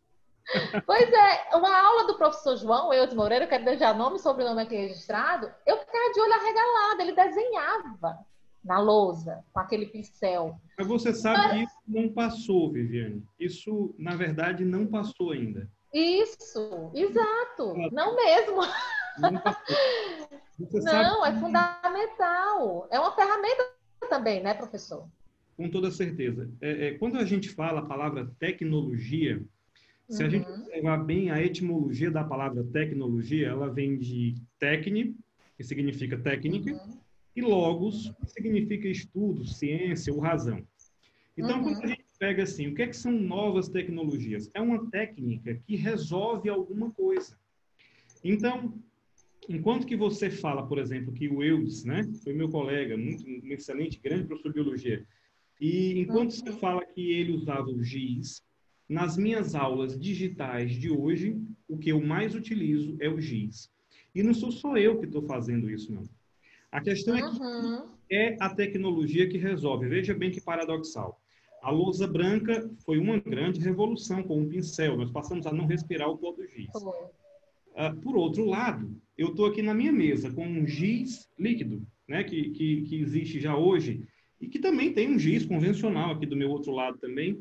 Pois 0.85 1.09
é, 1.09 1.57
uma 1.57 1.81
aula 1.81 2.09
do 2.09 2.17
professor 2.17 2.57
João 2.57 2.93
Eudes 2.93 3.15
Moreira, 3.15 3.45
eu 3.45 3.49
quero 3.49 3.65
deixar 3.65 3.95
nome 3.95 4.17
e 4.17 4.19
sobrenome 4.19 4.63
aqui 4.63 4.75
registrado, 4.75 5.49
eu 5.65 5.77
ficava 5.79 6.13
de 6.13 6.21
olho 6.21 6.33
arregalado, 6.33 7.03
ele 7.03 7.13
desenhava 7.13 8.19
na 8.65 8.81
lousa, 8.81 9.45
com 9.53 9.61
aquele 9.61 9.87
pincel. 9.87 10.57
Mas 10.77 10.89
você 10.89 11.15
sabe 11.15 11.39
Mas... 11.39 11.53
que 11.53 11.63
isso 11.63 11.79
não 11.87 12.09
passou, 12.09 12.73
Viviane. 12.73 13.23
Isso, 13.39 13.95
na 13.97 14.17
verdade, 14.17 14.65
não 14.65 14.89
passou 14.89 15.31
ainda. 15.31 15.71
Isso, 15.93 16.91
exato. 16.95 17.75
Não 17.93 18.17
mesmo. 18.17 18.61
Não, 20.83 21.27
é 21.27 21.33
fundamental. 21.39 22.89
É 22.91 23.01
uma 23.01 23.15
ferramenta 23.15 23.65
também, 24.09 24.43
né, 24.43 24.55
professor? 24.55 25.09
Com 25.57 25.69
toda 25.69 25.91
certeza. 25.91 26.51
É, 26.61 26.89
é, 26.89 26.95
quando 26.95 27.19
a 27.19 27.25
gente 27.25 27.49
fala 27.49 27.81
a 27.81 27.87
palavra 27.87 28.31
tecnologia, 28.39 29.43
se 30.09 30.23
uhum. 30.23 30.27
a 30.27 30.31
gente 30.31 30.49
uhum. 30.49 30.55
observar 30.55 31.05
bem 31.05 31.31
a 31.31 31.43
etimologia 31.43 32.11
da 32.11 32.25
palavra 32.25 32.65
tecnologia, 32.65 33.49
ela 33.49 33.69
vem 33.69 33.99
de 33.99 34.35
tecne, 34.59 35.17
que 35.57 35.65
significa 35.65 36.19
técnica, 36.19 36.73
uhum. 36.73 36.99
e 37.37 37.43
logos, 37.43 38.11
que 38.21 38.31
significa 38.31 38.89
estudo, 38.89 39.45
ciência 39.45 40.13
ou 40.13 40.21
razão. 40.21 40.67
Então, 41.37 41.59
uhum. 41.59 41.65
quando 41.65 41.85
a 41.85 41.87
gente 41.87 42.00
pega 42.21 42.43
assim, 42.43 42.69
o 42.69 42.75
que, 42.75 42.83
é 42.83 42.87
que 42.87 42.97
são 42.97 43.11
novas 43.11 43.71
tecnologias? 43.71 44.51
É 44.53 44.61
uma 44.61 44.91
técnica 44.91 45.59
que 45.67 45.75
resolve 45.75 46.51
alguma 46.51 46.91
coisa. 46.91 47.35
Então, 48.23 48.75
enquanto 49.49 49.87
que 49.87 49.97
você 49.97 50.29
fala, 50.29 50.67
por 50.67 50.79
exemplo, 50.79 51.15
que 51.15 51.29
o 51.29 51.43
Eudes, 51.43 51.83
né, 51.83 52.05
foi 52.23 52.35
meu 52.35 52.51
colega, 52.51 52.95
muito, 52.95 53.25
um 53.27 53.51
excelente, 53.51 53.99
grande 53.99 54.25
professor 54.25 54.51
de 54.51 54.55
biologia, 54.55 55.07
e 55.59 55.99
enquanto 55.99 56.33
você 56.33 56.53
fala 56.53 56.85
que 56.85 57.11
ele 57.11 57.33
usava 57.33 57.71
o 57.71 57.83
GIS, 57.83 58.43
nas 58.87 59.17
minhas 59.17 59.55
aulas 59.55 59.99
digitais 59.99 60.73
de 60.73 60.91
hoje, 60.91 61.41
o 61.67 61.79
que 61.79 61.91
eu 61.91 62.03
mais 62.03 62.35
utilizo 62.35 62.97
é 63.01 63.09
o 63.09 63.19
GIS. 63.19 63.71
E 64.15 64.23
não 64.23 64.35
sou 64.35 64.53
só 64.53 64.77
eu 64.77 64.99
que 64.99 65.07
estou 65.07 65.23
fazendo 65.23 65.71
isso, 65.71 65.91
não. 65.91 66.03
A 66.71 66.83
questão 66.83 67.17
é 67.17 67.23
que 67.23 68.15
é 68.15 68.37
a 68.41 68.55
tecnologia 68.55 69.29
que 69.29 69.39
resolve. 69.39 69.89
Veja 69.89 70.13
bem 70.13 70.31
que 70.31 70.41
paradoxal. 70.41 71.21
A 71.63 71.71
lousa 71.71 72.07
branca 72.07 72.71
foi 72.85 72.99
uma 72.99 73.19
grande 73.19 73.61
revolução 73.61 74.23
com 74.23 74.41
um 74.41 74.49
pincel. 74.49 74.97
Nós 74.97 75.11
passamos 75.11 75.47
a 75.47 75.53
não 75.53 75.67
respirar 75.67 76.09
o 76.09 76.17
pó 76.17 76.33
do 76.33 76.47
giz. 76.47 76.71
Uh, 76.75 78.01
por 78.03 78.17
outro 78.17 78.45
lado, 78.47 78.95
eu 79.17 79.29
estou 79.29 79.47
aqui 79.47 79.63
na 79.63 79.75
minha 79.75 79.93
mesa 79.93 80.31
com 80.31 80.47
um 80.47 80.67
giz 80.67 81.29
líquido, 81.39 81.87
né, 82.09 82.25
que, 82.25 82.51
que, 82.51 82.83
que 82.83 83.01
existe 83.01 83.39
já 83.41 83.57
hoje, 83.57 84.03
e 84.41 84.49
que 84.49 84.59
também 84.59 84.93
tem 84.93 85.15
um 85.15 85.19
giz 85.19 85.45
convencional 85.45 86.13
aqui 86.13 86.27
do 86.27 86.37
meu 86.37 86.51
outro 86.51 86.73
lado 86.73 86.99
também, 86.99 87.39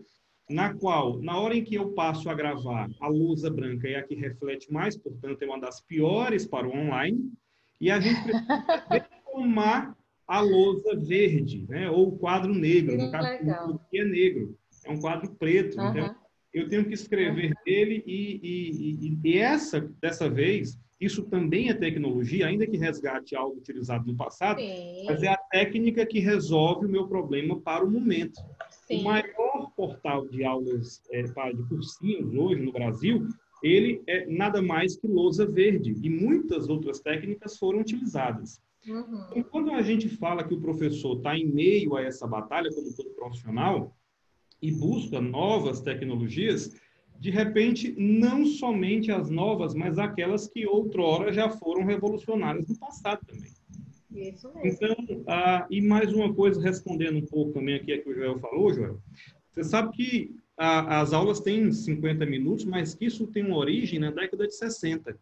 na 0.50 0.74
qual, 0.74 1.20
na 1.22 1.40
hora 1.40 1.56
em 1.56 1.64
que 1.64 1.76
eu 1.76 1.94
passo 1.94 2.30
a 2.30 2.34
gravar, 2.34 2.90
a 3.00 3.08
lousa 3.08 3.50
branca 3.50 3.88
é 3.88 3.96
a 3.96 4.04
que 4.04 4.16
reflete 4.16 4.72
mais, 4.72 4.98
portanto, 4.98 5.42
é 5.42 5.46
uma 5.46 5.60
das 5.60 5.80
piores 5.82 6.46
para 6.46 6.68
o 6.68 6.76
online, 6.76 7.32
e 7.80 7.90
a 7.90 8.00
gente 8.00 8.22
precisa 8.24 8.46
retomar 8.90 9.96
a 10.30 10.42
lousa 10.42 10.96
verde, 10.96 11.66
né? 11.68 11.90
ou 11.90 12.10
o 12.10 12.20
quadro 12.20 12.54
negro, 12.54 12.96
no 12.96 13.12
caso 13.12 13.80
que 13.90 14.00
é 14.00 14.06
negro, 14.06 14.56
é 14.86 14.92
um 14.92 15.00
quadro 15.00 15.34
preto. 15.34 15.76
Uhum. 15.80 15.90
Então, 15.90 16.16
eu 16.54 16.70
tenho 16.70 16.86
que 16.86 16.94
escrever 16.94 17.52
dele 17.66 18.04
e, 18.06 18.40
e, 18.44 19.08
e, 19.08 19.20
e, 19.24 19.38
essa, 19.40 19.82
dessa 20.00 20.30
vez, 20.30 20.80
isso 21.02 21.24
também 21.24 21.70
é 21.70 21.74
tecnologia, 21.74 22.46
ainda 22.46 22.68
que 22.68 22.78
resgate 22.78 23.36
algo 23.36 23.58
utilizado 23.58 24.06
no 24.06 24.16
passado, 24.16 24.60
Sim. 24.60 25.06
mas 25.08 25.24
é 25.24 25.30
a 25.30 25.38
técnica 25.38 26.06
que 26.06 26.20
resolve 26.20 26.86
o 26.86 26.90
meu 26.90 27.08
problema 27.08 27.60
para 27.60 27.84
o 27.84 27.90
momento. 27.90 28.40
Sim. 28.88 29.02
O 29.02 29.04
maior 29.06 29.72
portal 29.76 30.28
de 30.28 30.44
aulas 30.44 31.02
é, 31.10 31.24
de 31.24 31.64
cursinhos 31.68 32.36
hoje 32.36 32.62
no 32.62 32.72
Brasil, 32.72 33.28
ele 33.64 34.04
é 34.06 34.28
nada 34.28 34.62
mais 34.62 34.96
que 34.96 35.08
lousa 35.08 35.44
verde, 35.48 35.96
e 36.04 36.08
muitas 36.08 36.70
outras 36.70 37.00
técnicas 37.00 37.58
foram 37.58 37.80
utilizadas. 37.80 38.62
Uhum. 38.88 39.26
Então, 39.32 39.44
quando 39.44 39.72
a 39.72 39.82
gente 39.82 40.08
fala 40.08 40.44
que 40.44 40.54
o 40.54 40.62
professor 40.62 41.18
está 41.18 41.38
em 41.38 41.46
meio 41.46 41.96
a 41.96 42.02
essa 42.02 42.26
batalha, 42.28 42.70
como 42.74 42.94
todo 42.96 43.10
profissional, 43.12 43.96
e 44.62 44.72
busca 44.72 45.22
novas 45.22 45.82
tecnologias, 45.82 46.76
de 47.20 47.30
repente, 47.30 47.94
não 47.98 48.46
somente 48.46 49.12
as 49.12 49.30
novas, 49.30 49.74
mas 49.74 50.00
aquelas 50.00 50.48
que 50.48 50.66
outrora 50.66 51.34
já 51.34 51.50
foram 51.50 51.86
revolucionárias 51.86 52.68
no 52.68 52.78
passado 52.78 53.20
também. 53.26 53.52
Isso 54.12 54.52
mesmo. 54.54 54.66
Então, 54.66 55.24
ah, 55.28 55.68
e 55.70 55.82
mais 55.82 56.14
uma 56.14 56.34
coisa, 56.34 56.62
respondendo 56.62 57.18
um 57.18 57.26
pouco 57.26 57.54
também 57.54 57.76
aqui 57.76 57.94
a 57.94 58.02
que 58.02 58.10
o 58.10 58.14
Joel 58.14 58.40
falou, 58.40 58.74
Joel, 58.74 59.02
você 59.52 59.64
sabe 59.64 59.92
que 59.96 60.36
as 60.58 61.14
aulas 61.14 61.40
têm 61.40 61.72
50 61.72 62.26
minutos, 62.26 62.66
mas 62.66 62.94
que 62.94 63.06
isso 63.06 63.28
tem 63.28 63.46
uma 63.46 63.58
origem 63.58 64.00
na 64.00 64.12
década 64.12 64.46
de 64.46 64.56
60. 64.56 65.18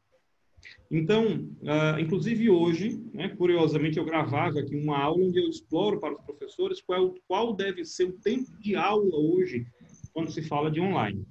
Então, 0.89 1.50
uh, 1.62 2.00
inclusive 2.00 2.50
hoje, 2.50 3.01
né, 3.13 3.29
curiosamente, 3.29 3.97
eu 3.97 4.05
gravava 4.05 4.59
aqui 4.59 4.75
uma 4.75 4.97
aula 4.97 5.25
onde 5.25 5.39
eu 5.39 5.50
exploro 5.50 6.00
para 6.00 6.13
os 6.13 6.21
professores 6.21 6.81
qual, 6.81 7.13
qual 7.27 7.53
deve 7.53 7.83
ser 7.83 8.05
o 8.05 8.13
tempo 8.13 8.50
de 8.59 8.75
aula 8.75 9.15
hoje 9.15 9.65
quando 10.13 10.31
se 10.31 10.41
fala 10.41 10.71
de 10.71 10.79
online. 10.79 11.25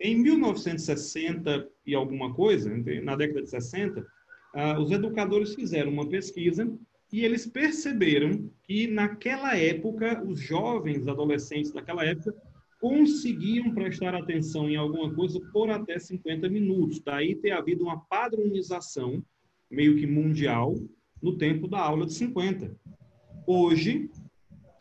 Em 0.00 0.16
1960 0.16 1.68
e 1.86 1.94
alguma 1.94 2.34
coisa, 2.34 2.70
na 3.02 3.16
década 3.16 3.42
de 3.42 3.50
60, 3.50 4.00
uh, 4.00 4.04
ah, 4.54 4.80
os 4.80 4.90
educadores 4.90 5.54
fizeram 5.54 5.90
uma 5.90 6.08
pesquisa 6.08 6.68
e 7.12 7.24
eles 7.24 7.46
perceberam 7.46 8.50
que 8.64 8.86
naquela 8.86 9.56
época, 9.56 10.22
os 10.26 10.40
jovens 10.40 11.06
adolescentes 11.06 11.72
daquela 11.72 12.04
época 12.04 12.34
conseguiam 12.78 13.74
prestar 13.74 14.14
atenção 14.14 14.68
em 14.68 14.76
alguma 14.76 15.12
coisa 15.12 15.40
por 15.52 15.68
até 15.70 15.98
50 15.98 16.48
minutos. 16.48 17.00
Daí 17.00 17.34
ter 17.34 17.50
havido 17.50 17.84
uma 17.84 18.00
padronização 18.06 19.22
meio 19.70 19.96
que 19.96 20.06
mundial 20.06 20.74
no 21.20 21.36
tempo 21.36 21.66
da 21.66 21.80
aula 21.80 22.06
de 22.06 22.14
50. 22.14 22.74
Hoje, 23.46 24.08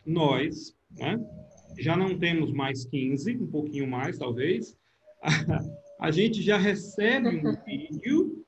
nós, 0.05 0.75
né? 0.97 1.19
já 1.77 1.95
não 1.95 2.17
temos 2.17 2.51
mais 2.51 2.85
15, 2.85 3.37
um 3.37 3.47
pouquinho 3.47 3.87
mais, 3.87 4.17
talvez. 4.17 4.77
A 5.99 6.11
gente 6.11 6.43
já 6.43 6.57
recebe 6.57 7.27
um 7.27 7.55
vídeo, 7.65 8.45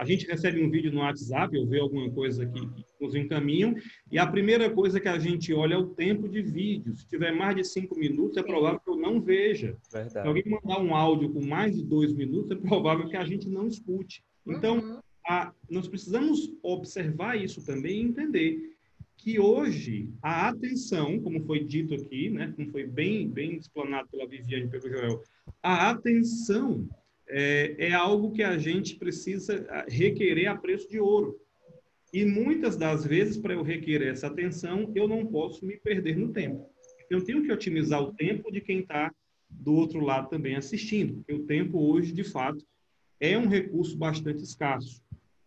a 0.00 0.04
gente 0.06 0.26
recebe 0.26 0.64
um 0.64 0.70
vídeo 0.70 0.90
no 0.90 1.00
WhatsApp, 1.00 1.54
eu 1.54 1.66
vejo 1.66 1.82
alguma 1.82 2.10
coisa 2.10 2.46
que, 2.46 2.58
que 2.58 2.84
nos 2.98 3.14
encaminham, 3.14 3.74
e 4.10 4.18
a 4.18 4.26
primeira 4.26 4.70
coisa 4.70 4.98
que 4.98 5.08
a 5.08 5.18
gente 5.18 5.52
olha 5.52 5.74
é 5.74 5.76
o 5.76 5.88
tempo 5.88 6.26
de 6.26 6.40
vídeo. 6.40 6.96
Se 6.96 7.06
tiver 7.06 7.32
mais 7.32 7.54
de 7.54 7.64
cinco 7.64 7.98
minutos, 7.98 8.38
é 8.38 8.42
provável 8.42 8.80
que 8.80 8.88
eu 8.88 8.96
não 8.96 9.20
veja. 9.20 9.76
Verdade. 9.92 10.12
Se 10.12 10.18
alguém 10.26 10.44
mandar 10.46 10.80
um 10.80 10.96
áudio 10.96 11.30
com 11.30 11.44
mais 11.44 11.76
de 11.76 11.84
dois 11.84 12.14
minutos, 12.14 12.50
é 12.50 12.54
provável 12.54 13.10
que 13.10 13.16
a 13.16 13.24
gente 13.26 13.46
não 13.46 13.66
escute. 13.66 14.24
Então, 14.46 14.78
uhum. 14.78 14.98
a, 15.28 15.52
nós 15.68 15.86
precisamos 15.86 16.50
observar 16.62 17.36
isso 17.36 17.62
também 17.62 17.98
e 18.00 18.04
entender 18.04 18.70
que 19.18 19.38
hoje 19.38 20.08
a 20.22 20.48
atenção, 20.48 21.20
como 21.20 21.44
foi 21.44 21.62
dito 21.62 21.92
aqui, 21.92 22.30
né, 22.30 22.54
como 22.56 22.70
foi 22.70 22.86
bem, 22.86 23.28
bem 23.28 23.56
explanado 23.56 24.08
pela 24.08 24.26
Viviane 24.26 24.64
e 24.64 24.68
pelo 24.68 24.88
Joel, 24.88 25.22
a 25.62 25.90
atenção 25.90 26.88
é, 27.30 27.74
é 27.78 27.92
algo 27.92 28.32
que 28.32 28.42
a 28.42 28.58
gente 28.58 28.96
precisa 28.96 29.84
requerer 29.88 30.48
a 30.48 30.56
preço 30.56 30.88
de 30.88 30.98
ouro. 30.98 31.38
E 32.12 32.24
muitas 32.24 32.76
das 32.76 33.04
vezes, 33.04 33.36
para 33.36 33.54
eu 33.54 33.62
requerer 33.62 34.08
essa 34.08 34.26
atenção, 34.26 34.90
eu 34.94 35.06
não 35.06 35.24
posso 35.26 35.64
me 35.64 35.76
perder 35.76 36.16
no 36.16 36.32
tempo. 36.32 36.68
Eu 37.08 37.22
tenho 37.24 37.42
que 37.42 37.52
otimizar 37.52 38.02
o 38.02 38.12
tempo 38.12 38.50
de 38.50 38.60
quem 38.60 38.80
está 38.80 39.12
do 39.48 39.74
outro 39.74 40.00
lado 40.00 40.28
também 40.28 40.56
assistindo, 40.56 41.24
o 41.30 41.40
tempo 41.40 41.78
hoje, 41.78 42.12
de 42.12 42.22
fato, 42.22 42.64
é 43.18 43.36
um 43.36 43.48
recurso 43.48 43.96
bastante 43.96 44.42
escasso. 44.42 45.02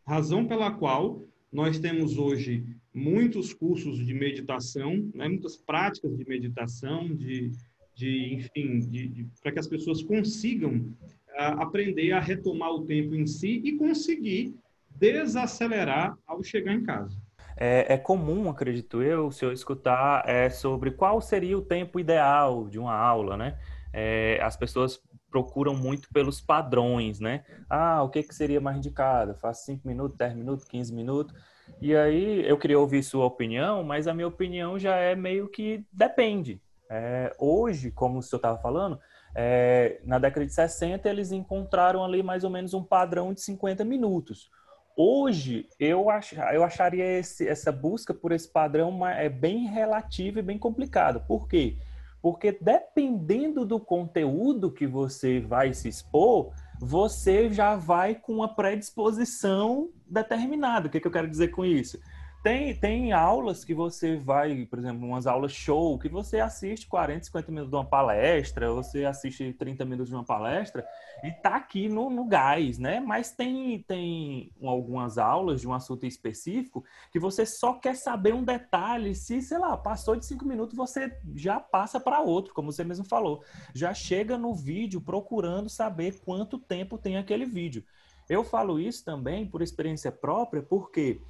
Razão 0.06 0.46
pela 0.46 0.72
qual 0.72 1.24
nós 1.52 1.80
temos 1.80 2.18
hoje 2.18 2.66
muitos 2.94 3.54
cursos 3.54 4.06
de 4.06 4.14
meditação, 4.14 5.10
né, 5.14 5.28
muitas 5.28 5.56
práticas 5.56 6.16
de 6.18 6.28
meditação, 6.28 7.08
de, 7.16 7.52
de 7.96 8.34
enfim, 8.36 9.30
para 9.42 9.52
que 9.52 9.60
as 9.60 9.68
pessoas 9.68 10.04
consigam 10.04 10.94
aprender 11.38 12.12
a 12.12 12.20
retomar 12.20 12.72
o 12.72 12.86
tempo 12.86 13.16
em 13.16 13.26
si 13.26 13.62
e 13.64 13.78
conseguir 13.78 14.56
desacelerar 14.90 16.18
ao 16.28 16.44
chegar 16.44 16.74
em 16.74 16.84
casa. 16.84 17.18
É, 17.58 17.94
é, 17.94 17.98
comum, 17.98 18.50
acredito 18.50 19.02
eu, 19.02 19.32
se 19.32 19.46
eu 19.46 19.52
escutar 19.52 20.28
é, 20.28 20.50
sobre 20.50 20.92
qual 20.92 21.22
seria 21.22 21.58
o 21.58 21.62
tempo 21.62 22.00
ideal 22.00 22.68
de 22.68 22.80
uma 22.80 22.96
aula, 22.96 23.38
né? 23.38 23.58
É, 23.92 24.40
as 24.42 24.58
pessoas 24.58 25.00
procuram 25.30 25.76
muito 25.76 26.10
pelos 26.14 26.42
padrões, 26.42 27.20
né? 27.20 27.44
Ah, 27.70 28.04
o 28.04 28.10
que, 28.10 28.24
que 28.24 28.34
seria 28.34 28.62
mais 28.62 28.78
indicado? 28.78 29.36
Faço 29.36 29.66
5 29.66 29.88
minutos, 29.88 30.18
10 30.18 30.36
minutos, 30.36 30.66
15 30.66 30.94
minutos. 30.94 31.36
E 31.82 31.96
aí 31.96 32.48
eu 32.48 32.58
queria 32.58 32.80
ouvir 32.80 33.04
sua 33.04 33.26
opinião, 33.26 33.84
mas 33.84 34.08
a 34.08 34.14
minha 34.14 34.28
opinião 34.28 34.78
já 34.78 34.96
é 34.96 35.16
meio 35.16 35.48
que 35.48 35.86
depende. 35.92 36.62
É, 36.90 37.34
hoje, 37.40 37.92
como 37.92 38.20
o 38.20 38.22
senhor 38.22 38.38
estava 38.38 38.60
falando, 38.60 39.00
é, 39.36 40.00
na 40.04 40.20
década 40.20 40.46
de 40.46 40.54
60 40.54 41.10
eles 41.10 41.32
encontraram 41.32 42.04
ali 42.04 42.22
mais 42.22 42.44
ou 42.44 42.50
menos 42.50 42.74
um 42.74 42.84
padrão 42.84 43.34
de 43.34 43.42
50 43.42 43.84
minutos. 43.84 44.50
Hoje, 44.96 45.68
eu, 45.80 46.10
ach, 46.10 46.34
eu 46.54 46.64
acharia 46.64 47.20
esse, 47.20 47.48
essa 47.48 47.72
busca 47.72 48.14
por 48.14 48.32
esse 48.32 48.48
padrão 48.48 49.06
é 49.08 49.28
bem 49.28 49.66
relativa 49.66 50.40
e 50.40 50.44
bem 50.44 50.60
complicada. 50.60 51.20
Por 51.20 51.48
quê? 51.48 51.78
Porque 52.22 52.58
dependendo 52.62 53.66
do 53.66 53.80
conteúdo 53.80 54.72
que 54.72 54.86
você 54.86 55.40
vai 55.40 55.74
se 55.74 55.90
expor, 55.90 56.54
você 56.80 57.50
já 57.50 57.76
vai 57.76 58.14
com 58.14 58.34
uma 58.34 58.56
predisposição 58.56 59.90
determinada. 60.08 60.88
O 60.88 60.90
que, 60.92 61.00
que 61.00 61.08
eu 61.08 61.12
quero 61.12 61.28
dizer 61.28 61.50
com 61.50 61.66
isso? 61.66 62.00
Tem, 62.44 62.76
tem 62.76 63.14
aulas 63.14 63.64
que 63.64 63.74
você 63.74 64.18
vai, 64.18 64.66
por 64.66 64.78
exemplo, 64.78 65.08
umas 65.08 65.26
aulas 65.26 65.54
show, 65.54 65.98
que 65.98 66.10
você 66.10 66.42
assiste 66.42 66.86
40, 66.88 67.24
50 67.24 67.50
minutos 67.50 67.70
de 67.70 67.76
uma 67.78 67.86
palestra, 67.86 68.70
você 68.70 69.06
assiste 69.06 69.54
30 69.54 69.86
minutos 69.86 70.10
de 70.10 70.14
uma 70.14 70.26
palestra 70.26 70.86
e 71.24 71.32
tá 71.32 71.56
aqui 71.56 71.88
no, 71.88 72.10
no 72.10 72.26
gás, 72.26 72.78
né? 72.78 73.00
Mas 73.00 73.32
tem, 73.32 73.82
tem 73.84 74.52
algumas 74.62 75.18
aulas 75.18 75.62
de 75.62 75.70
um 75.70 75.74
assunto 75.74 76.06
específico 76.06 76.84
que 77.14 77.18
você 77.18 77.46
só 77.46 77.76
quer 77.76 77.96
saber 77.96 78.34
um 78.34 78.44
detalhe. 78.44 79.16
Se, 79.16 79.42
sei 79.42 79.58
lá, 79.58 79.78
passou 79.78 80.18
de 80.18 80.26
5 80.26 80.46
minutos, 80.46 80.76
você 80.76 81.18
já 81.34 81.62
passa 81.62 81.98
para 81.98 82.20
outro, 82.20 82.54
como 82.54 82.74
você 82.74 82.84
mesmo 82.84 83.06
falou. 83.06 83.42
Já 83.74 83.94
chega 83.94 84.38
no 84.38 84.54
vídeo 84.54 85.00
procurando 85.00 85.70
saber 85.70 86.20
quanto 86.26 86.60
tempo 86.60 86.98
tem 86.98 87.16
aquele 87.16 87.46
vídeo. 87.46 87.86
Eu 88.28 88.44
falo 88.44 88.82
isso 88.82 89.06
também 89.06 89.46
por 89.46 89.62
experiência 89.62 90.12
própria, 90.12 90.62
porque 90.62 91.22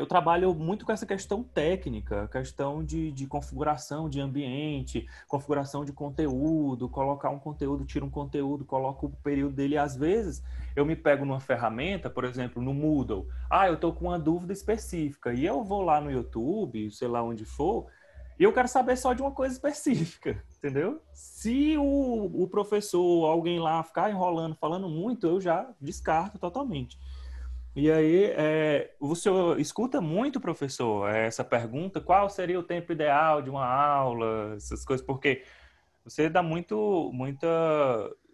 eu 0.00 0.06
trabalho 0.06 0.54
muito 0.54 0.86
com 0.86 0.92
essa 0.92 1.04
questão 1.04 1.42
técnica, 1.42 2.26
questão 2.28 2.82
de, 2.82 3.12
de, 3.12 3.26
configuração 3.26 4.08
de 4.08 4.18
ambiente, 4.18 5.06
configuração 5.28 5.84
de 5.84 5.92
conteúdo, 5.92 6.88
colocar 6.88 7.28
um 7.28 7.38
conteúdo, 7.38 7.84
tira 7.84 8.02
um 8.02 8.08
conteúdo, 8.08 8.64
coloca 8.64 9.04
o 9.04 9.10
período 9.10 9.56
dele. 9.56 9.76
Às 9.76 9.94
vezes, 9.94 10.42
eu 10.74 10.86
me 10.86 10.96
pego 10.96 11.26
numa 11.26 11.38
ferramenta, 11.38 12.08
por 12.08 12.24
exemplo, 12.24 12.62
no 12.62 12.72
Moodle. 12.72 13.28
Ah, 13.50 13.68
eu 13.68 13.74
estou 13.74 13.92
com 13.92 14.06
uma 14.06 14.18
dúvida 14.18 14.54
específica. 14.54 15.34
E 15.34 15.44
eu 15.44 15.62
vou 15.62 15.82
lá 15.82 16.00
no 16.00 16.10
YouTube, 16.10 16.90
sei 16.90 17.06
lá 17.06 17.22
onde 17.22 17.44
for, 17.44 17.86
e 18.38 18.42
eu 18.42 18.54
quero 18.54 18.68
saber 18.68 18.96
só 18.96 19.12
de 19.12 19.20
uma 19.20 19.32
coisa 19.32 19.54
específica, 19.54 20.42
entendeu? 20.56 21.02
Se 21.12 21.76
o, 21.76 22.42
o 22.42 22.48
professor, 22.48 23.26
alguém 23.26 23.60
lá 23.60 23.82
ficar 23.82 24.08
enrolando, 24.08 24.56
falando 24.56 24.88
muito, 24.88 25.26
eu 25.26 25.42
já 25.42 25.68
descarto 25.78 26.38
totalmente. 26.38 26.98
E 27.74 27.90
aí, 27.90 28.24
é, 28.36 28.94
o 28.98 29.14
senhor 29.14 29.60
escuta 29.60 30.00
muito, 30.00 30.40
professor, 30.40 31.08
essa 31.08 31.44
pergunta: 31.44 32.00
qual 32.00 32.28
seria 32.28 32.58
o 32.58 32.64
tempo 32.64 32.92
ideal 32.92 33.40
de 33.40 33.48
uma 33.48 33.64
aula, 33.64 34.54
essas 34.56 34.84
coisas, 34.84 35.06
porque 35.06 35.44
você 36.04 36.28
dá 36.28 36.42
muito, 36.42 37.10
muita 37.12 37.46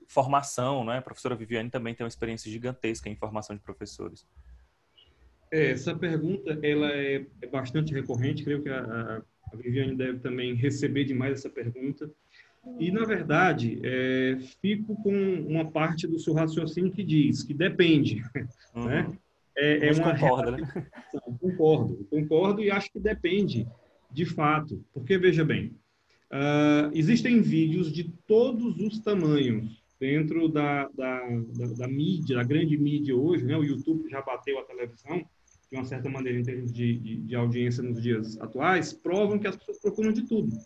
formação, 0.06 0.84
não 0.84 0.92
é? 0.92 0.98
A 0.98 1.02
professora 1.02 1.34
Viviane 1.34 1.68
também 1.68 1.94
tem 1.94 2.04
uma 2.04 2.08
experiência 2.08 2.50
gigantesca 2.50 3.08
em 3.08 3.16
formação 3.16 3.54
de 3.54 3.62
professores. 3.62 4.26
É, 5.50 5.70
essa 5.70 5.94
pergunta 5.94 6.58
ela 6.62 6.90
é, 6.92 7.26
é, 7.42 7.46
bastante 7.46 7.92
recorrente, 7.92 8.42
creio 8.42 8.62
que 8.62 8.68
a, 8.68 9.22
a, 9.52 9.56
Viviane 9.56 9.94
deve 9.94 10.18
também 10.18 10.54
receber 10.54 11.04
demais 11.04 11.32
essa 11.38 11.50
pergunta. 11.50 12.10
E, 12.80 12.90
na 12.90 13.04
verdade, 13.04 13.80
é, 13.84 14.38
fico 14.60 14.96
com 15.02 15.14
uma 15.48 15.70
parte 15.70 16.06
do 16.06 16.18
seu 16.18 16.34
raciocínio 16.34 16.90
que 16.90 17.04
diz 17.04 17.42
que 17.42 17.54
depende. 17.54 18.22
Uhum. 18.76 18.84
Né? 18.84 19.18
É, 19.56 19.88
é 19.88 19.92
uma 19.92 20.12
concorda, 20.12 20.50
né? 20.52 20.86
Concordo, 21.40 22.06
concordo 22.10 22.62
e 22.62 22.70
acho 22.70 22.92
que 22.92 23.00
depende 23.00 23.66
de 24.10 24.24
fato, 24.24 24.84
porque 24.92 25.18
veja 25.18 25.44
bem, 25.44 25.74
uh, 26.30 26.90
existem 26.92 27.40
vídeos 27.40 27.92
de 27.92 28.04
todos 28.26 28.78
os 28.78 28.98
tamanhos 29.00 29.82
dentro 29.98 30.48
da, 30.48 30.88
da, 30.94 31.20
da, 31.56 31.66
da, 31.78 31.88
mídia, 31.88 32.36
da 32.36 32.42
grande 32.42 32.76
mídia 32.76 33.16
hoje, 33.16 33.44
né? 33.44 33.56
O 33.56 33.64
YouTube 33.64 34.08
já 34.10 34.20
bateu 34.20 34.58
a 34.58 34.64
televisão 34.64 35.24
de 35.70 35.76
uma 35.76 35.84
certa 35.84 36.08
maneira 36.08 36.38
em 36.38 36.44
termos 36.44 36.72
de, 36.72 36.98
de, 36.98 37.16
de 37.16 37.34
audiência 37.34 37.82
nos 37.82 38.00
dias 38.00 38.38
atuais, 38.40 38.92
provam 38.92 39.38
que 39.38 39.48
as 39.48 39.56
pessoas 39.56 39.80
procuram 39.80 40.12
de 40.12 40.22
tudo. 40.22 40.56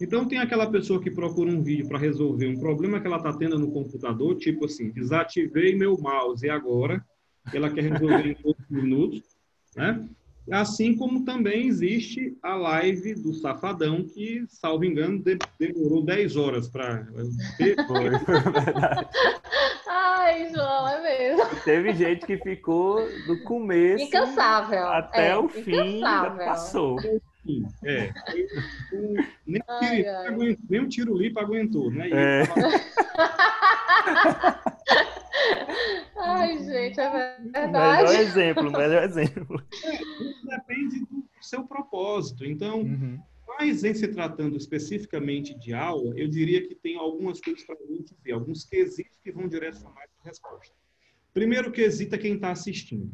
Então, 0.00 0.28
tem 0.28 0.38
aquela 0.38 0.70
pessoa 0.70 1.02
que 1.02 1.10
procura 1.10 1.50
um 1.50 1.60
vídeo 1.60 1.88
para 1.88 1.98
resolver 1.98 2.46
um 2.46 2.58
problema 2.58 3.00
que 3.00 3.06
ela 3.06 3.16
está 3.16 3.32
tendo 3.32 3.58
no 3.58 3.72
computador, 3.72 4.36
tipo 4.36 4.66
assim, 4.66 4.90
desativei 4.90 5.74
meu 5.74 5.98
mouse 5.98 6.46
e 6.46 6.50
agora 6.50 7.04
ela 7.56 7.70
quer 7.70 7.84
resolver 7.84 8.26
em 8.26 8.34
poucos 8.34 8.68
minutos, 8.68 9.22
né? 9.76 10.04
Assim 10.50 10.96
como 10.96 11.24
também 11.24 11.66
existe 11.66 12.36
a 12.42 12.54
live 12.54 13.14
do 13.16 13.34
Safadão, 13.34 14.02
que, 14.02 14.44
salvo 14.48 14.84
engano, 14.84 15.22
demorou 15.58 16.02
10 16.02 16.36
horas 16.36 16.68
para. 16.68 17.06
Ai, 19.86 20.50
João, 20.52 20.88
é 20.88 21.02
mesmo. 21.02 21.44
Teve 21.64 21.94
gente 21.94 22.24
que 22.24 22.38
ficou 22.38 23.06
do 23.26 23.42
começo 23.44 24.04
Incansável. 24.04 24.88
até 24.88 25.30
é, 25.30 25.36
o 25.36 25.48
fim, 25.48 26.00
passou. 26.00 26.98
É. 27.84 28.10
Nem, 29.46 29.62
ai, 29.68 30.06
ai. 30.06 30.56
nem 30.68 30.80
o 30.80 30.88
tiro 30.88 31.16
lipa 31.16 31.42
aguentou, 31.42 31.90
né? 31.90 32.08
É. 32.10 32.42
Ai, 36.16 36.58
gente, 36.58 37.00
é 37.00 37.38
verdade. 37.38 38.02
Melhor 38.02 38.20
exemplo, 38.20 38.70
melhor 38.70 39.02
exemplo. 39.04 39.62
É, 39.84 40.56
depende 40.56 41.00
do 41.00 41.24
seu 41.40 41.64
propósito. 41.64 42.44
Então, 42.44 42.80
uhum. 42.80 43.18
mas 43.46 43.84
em 43.84 43.94
se 43.94 44.08
tratando 44.08 44.56
especificamente 44.56 45.58
de 45.58 45.72
aula, 45.72 46.12
eu 46.16 46.28
diria 46.28 46.66
que 46.66 46.74
tem 46.74 46.96
algumas 46.96 47.40
coisas 47.40 47.64
para 47.64 47.76
a 47.76 47.92
gente 47.92 48.14
ver, 48.22 48.32
alguns 48.32 48.64
quesitos 48.64 49.18
que 49.22 49.32
vão 49.32 49.48
direcionar 49.48 50.04
a 50.20 50.28
resposta. 50.28 50.74
Primeiro 51.32 51.70
quesito 51.70 52.14
é 52.14 52.18
quem 52.18 52.34
está 52.34 52.50
assistindo. 52.50 53.12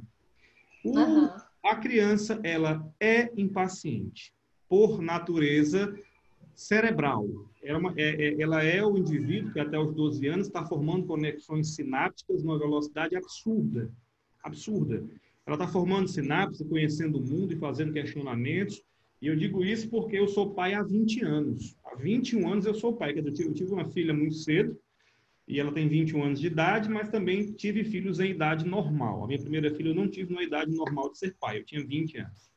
O, 0.85 0.99
uhum. 0.99 1.31
A 1.63 1.77
criança, 1.77 2.41
ela 2.43 2.87
é 3.01 3.31
impaciente. 3.37 4.35
Por 4.69 5.01
natureza, 5.01 5.95
cerebral. 6.55 7.29
É 7.63 7.77
uma, 7.77 7.93
é, 7.97 8.27
é, 8.29 8.41
ela 8.41 8.63
é 8.63 8.85
o 8.85 8.97
indivíduo 8.97 9.53
que 9.53 9.61
até 9.61 9.79
os 9.79 9.95
12 9.95 10.27
anos 10.27 10.47
está 10.47 10.65
formando 10.65 11.07
conexões 11.07 11.75
sinápticas 11.75 12.43
numa 12.43 12.59
velocidade 12.59 13.17
absurda. 13.17 13.91
Absurda. 14.43 15.05
Ela 15.47 15.57
está 15.57 15.69
formando 15.69 16.09
sinapses, 16.09 16.67
conhecendo 16.67 17.19
o 17.19 17.23
mundo 17.23 17.53
e 17.53 17.57
fazendo 17.57 17.93
questionamentos. 17.93 18.83
E 19.21 19.27
eu 19.27 19.37
digo 19.37 19.65
isso 19.65 19.89
porque 19.89 20.19
eu 20.19 20.29
sou 20.29 20.51
pai 20.51 20.75
há 20.75 20.83
20 20.83 21.25
anos. 21.25 21.77
Há 21.85 21.95
21 21.97 22.53
anos 22.53 22.67
eu 22.67 22.75
sou 22.75 22.95
pai. 22.95 23.13
Quer 23.15 23.23
dizer, 23.23 23.47
eu 23.47 23.55
tive 23.55 23.73
uma 23.73 23.85
filha 23.85 24.13
muito 24.13 24.35
cedo, 24.35 24.79
e 25.47 25.61
ela 25.61 25.73
tem 25.73 25.87
21 25.89 26.23
anos 26.23 26.41
de 26.41 26.47
idade, 26.47 26.89
mas 26.89 27.11
também 27.11 27.53
tive 27.53 27.85
filhos 27.85 28.19
em 28.19 28.31
idade 28.31 28.67
normal. 28.67 29.25
A 29.25 29.27
minha 29.27 29.39
primeira 29.39 29.75
filha 29.75 29.91
eu 29.91 29.95
não 29.95 30.09
tive 30.09 30.33
uma 30.33 30.43
idade 30.43 30.75
normal 30.75 31.11
de 31.13 31.19
ser 31.19 31.35
pai, 31.39 31.59
eu 31.59 31.65
tinha 31.65 31.85
20 31.85 32.19
anos. 32.19 32.51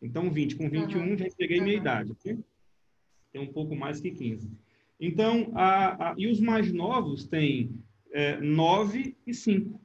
Então, 0.00 0.30
20 0.30 0.56
com 0.56 0.68
21 0.68 1.00
uhum. 1.00 1.18
já 1.18 1.26
peguei 1.36 1.58
uhum. 1.58 1.64
minha 1.64 1.76
idade. 1.76 2.16
Né? 2.24 2.38
Tem 3.32 3.42
um 3.42 3.52
pouco 3.52 3.74
mais 3.74 4.00
que 4.00 4.10
15. 4.10 4.50
Então, 5.00 5.50
a, 5.54 6.10
a, 6.10 6.14
e 6.16 6.26
os 6.28 6.38
mais 6.38 6.72
novos 6.72 7.26
têm 7.26 7.70
é, 8.12 8.40
9 8.40 9.16
e 9.26 9.34
5. 9.34 9.80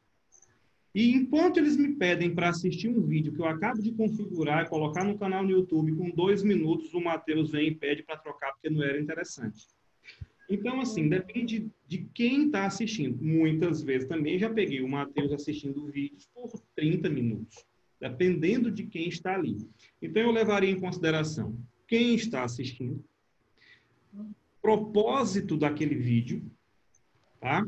E 0.94 1.12
enquanto 1.12 1.58
eles 1.58 1.78
me 1.78 1.94
pedem 1.94 2.34
para 2.34 2.50
assistir 2.50 2.90
um 2.90 3.02
vídeo 3.02 3.32
que 3.32 3.40
eu 3.40 3.46
acabo 3.46 3.82
de 3.82 3.92
configurar 3.92 4.66
e 4.66 4.70
colocar 4.70 5.04
no 5.04 5.18
canal 5.18 5.44
no 5.44 5.52
YouTube 5.52 5.96
com 5.96 6.10
dois 6.10 6.42
minutos, 6.44 6.94
o 6.94 7.00
Matheus 7.00 7.52
vem 7.52 7.68
e 7.68 7.76
pede 7.76 8.04
para 8.04 8.18
trocar 8.18 8.52
porque 8.54 8.70
não 8.70 8.84
era 8.84 9.00
interessante. 9.00 9.68
Então, 10.50 10.80
assim, 10.80 11.10
depende 11.10 11.70
de 11.88 12.08
quem 12.14 12.48
está 12.48 12.66
assistindo. 12.66 13.22
Muitas 13.22 13.84
vezes 13.84 14.08
também 14.08 14.40
já 14.40 14.50
peguei 14.50 14.82
o 14.82 14.90
Matheus 14.90 15.32
assistindo 15.32 15.86
vídeos 15.86 16.28
por 16.34 16.50
30 16.76 17.10
minutos, 17.10 17.66
dependendo 18.00 18.72
de 18.72 18.86
quem 18.88 19.10
está 19.10 19.36
ali. 19.36 19.58
Então, 20.02 20.24
eu 20.24 20.32
levaria 20.32 20.72
em 20.72 20.80
consideração 20.80 21.56
quem 21.88 22.16
está 22.16 22.44
assistindo, 22.44 23.04
propósito 24.62 25.58
daquele 25.58 25.96
vídeo, 25.96 26.44
tá? 27.40 27.66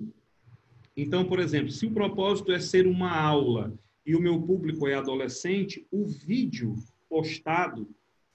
Então, 0.95 1.25
por 1.25 1.39
exemplo, 1.39 1.71
se 1.71 1.85
o 1.85 1.91
propósito 1.91 2.51
é 2.51 2.59
ser 2.59 2.85
uma 2.85 3.09
aula 3.09 3.73
e 4.05 4.15
o 4.15 4.21
meu 4.21 4.41
público 4.41 4.87
é 4.87 4.95
adolescente, 4.95 5.85
o 5.91 6.05
vídeo 6.05 6.75
postado, 7.07 7.89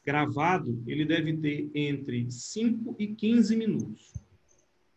gravado, 0.05 0.83
ele 0.87 1.05
deve 1.05 1.37
ter 1.37 1.71
entre 1.75 2.31
5 2.31 2.97
e 2.99 3.09
15 3.09 3.57
minutos. 3.57 4.13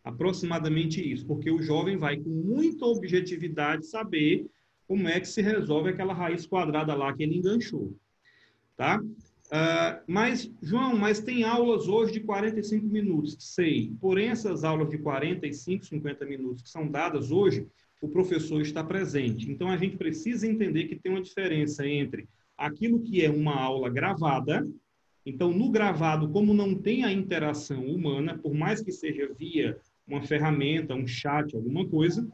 Aproximadamente 0.04 1.00
isso, 1.00 1.26
porque 1.26 1.50
o 1.50 1.62
jovem 1.62 1.96
vai 1.96 2.16
com 2.16 2.30
muita 2.30 2.86
objetividade 2.86 3.86
saber 3.86 4.46
como 4.86 5.06
é 5.06 5.20
que 5.20 5.28
se 5.28 5.42
resolve 5.42 5.90
aquela 5.90 6.14
raiz 6.14 6.46
quadrada 6.46 6.94
lá 6.94 7.12
que 7.12 7.22
ele 7.22 7.36
enganchou. 7.36 7.94
Tá? 8.76 9.02
Uh, 9.48 10.02
mas, 10.06 10.50
João, 10.62 10.96
mas 10.96 11.20
tem 11.20 11.42
aulas 11.42 11.88
hoje 11.88 12.12
de 12.12 12.20
45 12.20 12.86
minutos, 12.86 13.36
sei. 13.38 13.92
Porém, 14.00 14.28
essas 14.28 14.62
aulas 14.62 14.90
de 14.90 14.98
45, 14.98 15.86
50 15.86 16.26
minutos 16.26 16.62
que 16.62 16.68
são 16.68 16.86
dadas 16.86 17.30
hoje, 17.30 17.66
o 18.00 18.08
professor 18.08 18.60
está 18.60 18.84
presente. 18.84 19.50
Então, 19.50 19.68
a 19.70 19.76
gente 19.76 19.96
precisa 19.96 20.46
entender 20.46 20.84
que 20.84 20.96
tem 20.96 21.10
uma 21.10 21.22
diferença 21.22 21.86
entre 21.86 22.28
aquilo 22.56 23.00
que 23.00 23.24
é 23.24 23.30
uma 23.30 23.54
aula 23.54 23.88
gravada. 23.88 24.68
Então, 25.24 25.52
no 25.52 25.70
gravado, 25.70 26.28
como 26.28 26.52
não 26.52 26.74
tem 26.74 27.04
a 27.04 27.12
interação 27.12 27.86
humana, 27.86 28.38
por 28.38 28.54
mais 28.54 28.82
que 28.82 28.92
seja 28.92 29.32
via 29.32 29.78
uma 30.06 30.22
ferramenta, 30.22 30.94
um 30.94 31.06
chat, 31.06 31.54
alguma 31.54 31.86
coisa, 31.86 32.26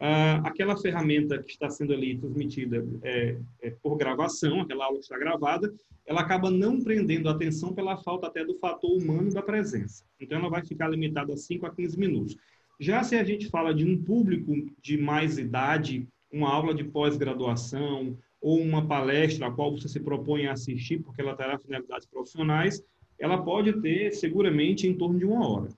uh, 0.00 0.44
aquela 0.44 0.76
ferramenta 0.76 1.42
que 1.42 1.52
está 1.52 1.68
sendo 1.70 1.92
ali 1.92 2.18
transmitida 2.18 2.84
é, 3.02 3.36
é 3.62 3.70
por 3.82 3.96
gravação, 3.96 4.60
aquela 4.60 4.84
aula 4.84 4.98
que 4.98 5.04
está 5.04 5.18
gravada, 5.18 5.72
ela 6.06 6.22
acaba 6.22 6.50
não 6.50 6.80
prendendo 6.80 7.28
atenção 7.28 7.74
pela 7.74 7.96
falta 7.98 8.26
até 8.26 8.44
do 8.44 8.58
fator 8.58 8.90
humano 8.90 9.32
da 9.32 9.42
presença. 9.42 10.04
Então, 10.18 10.38
ela 10.38 10.48
vai 10.48 10.64
ficar 10.64 10.88
limitada 10.88 11.34
a 11.34 11.36
5 11.36 11.66
a 11.66 11.70
15 11.74 11.98
minutos. 11.98 12.36
Já 12.80 13.02
se 13.02 13.16
a 13.16 13.24
gente 13.24 13.48
fala 13.48 13.74
de 13.74 13.84
um 13.84 14.02
público 14.02 14.52
de 14.80 14.96
mais 14.96 15.36
idade, 15.36 16.08
uma 16.32 16.50
aula 16.50 16.74
de 16.74 16.84
pós-graduação 16.84 18.16
ou 18.40 18.60
uma 18.60 18.86
palestra 18.86 19.48
a 19.48 19.50
qual 19.50 19.72
você 19.72 19.88
se 19.88 20.00
propõe 20.00 20.46
a 20.46 20.52
assistir, 20.52 21.02
porque 21.02 21.20
ela 21.20 21.36
terá 21.36 21.58
finalidades 21.58 22.06
profissionais, 22.06 22.82
ela 23.18 23.42
pode 23.42 23.72
ter 23.82 24.12
seguramente 24.12 24.86
em 24.86 24.96
torno 24.96 25.18
de 25.18 25.26
uma 25.26 25.46
hora. 25.46 25.68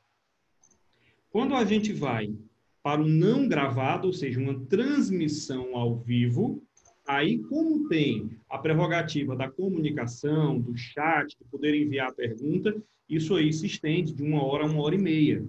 Quando 1.30 1.54
a 1.54 1.64
gente 1.64 1.92
vai 1.92 2.34
para 2.82 3.00
o 3.00 3.08
não 3.08 3.46
gravado, 3.46 4.06
ou 4.06 4.12
seja, 4.12 4.40
uma 4.40 4.58
transmissão 4.66 5.76
ao 5.76 5.96
vivo, 5.96 6.62
aí 7.06 7.38
como 7.38 7.88
tem 7.88 8.30
a 8.48 8.58
prerrogativa 8.58 9.36
da 9.36 9.50
comunicação, 9.50 10.58
do 10.58 10.76
chat, 10.76 11.36
de 11.36 11.44
poder 11.50 11.74
enviar 11.74 12.08
a 12.08 12.14
pergunta, 12.14 12.74
isso 13.08 13.34
aí 13.34 13.52
se 13.52 13.66
estende 13.66 14.14
de 14.14 14.22
uma 14.22 14.42
hora 14.44 14.64
a 14.64 14.66
uma 14.66 14.82
hora 14.82 14.94
e 14.94 14.98
meia. 14.98 15.44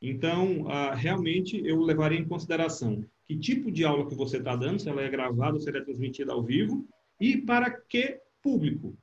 Então, 0.00 0.66
ah, 0.68 0.94
realmente, 0.94 1.60
eu 1.64 1.80
levaria 1.80 2.18
em 2.18 2.28
consideração 2.28 3.04
que 3.26 3.36
tipo 3.36 3.70
de 3.70 3.84
aula 3.84 4.06
que 4.06 4.14
você 4.14 4.36
está 4.36 4.54
dando, 4.54 4.80
se 4.80 4.88
ela 4.88 5.02
é 5.02 5.08
gravada, 5.08 5.58
se 5.58 5.68
ela 5.68 5.78
é 5.78 5.82
transmitida 5.82 6.32
ao 6.32 6.42
vivo, 6.42 6.86
e 7.18 7.38
para 7.38 7.70
que 7.70 8.20
público. 8.42 8.94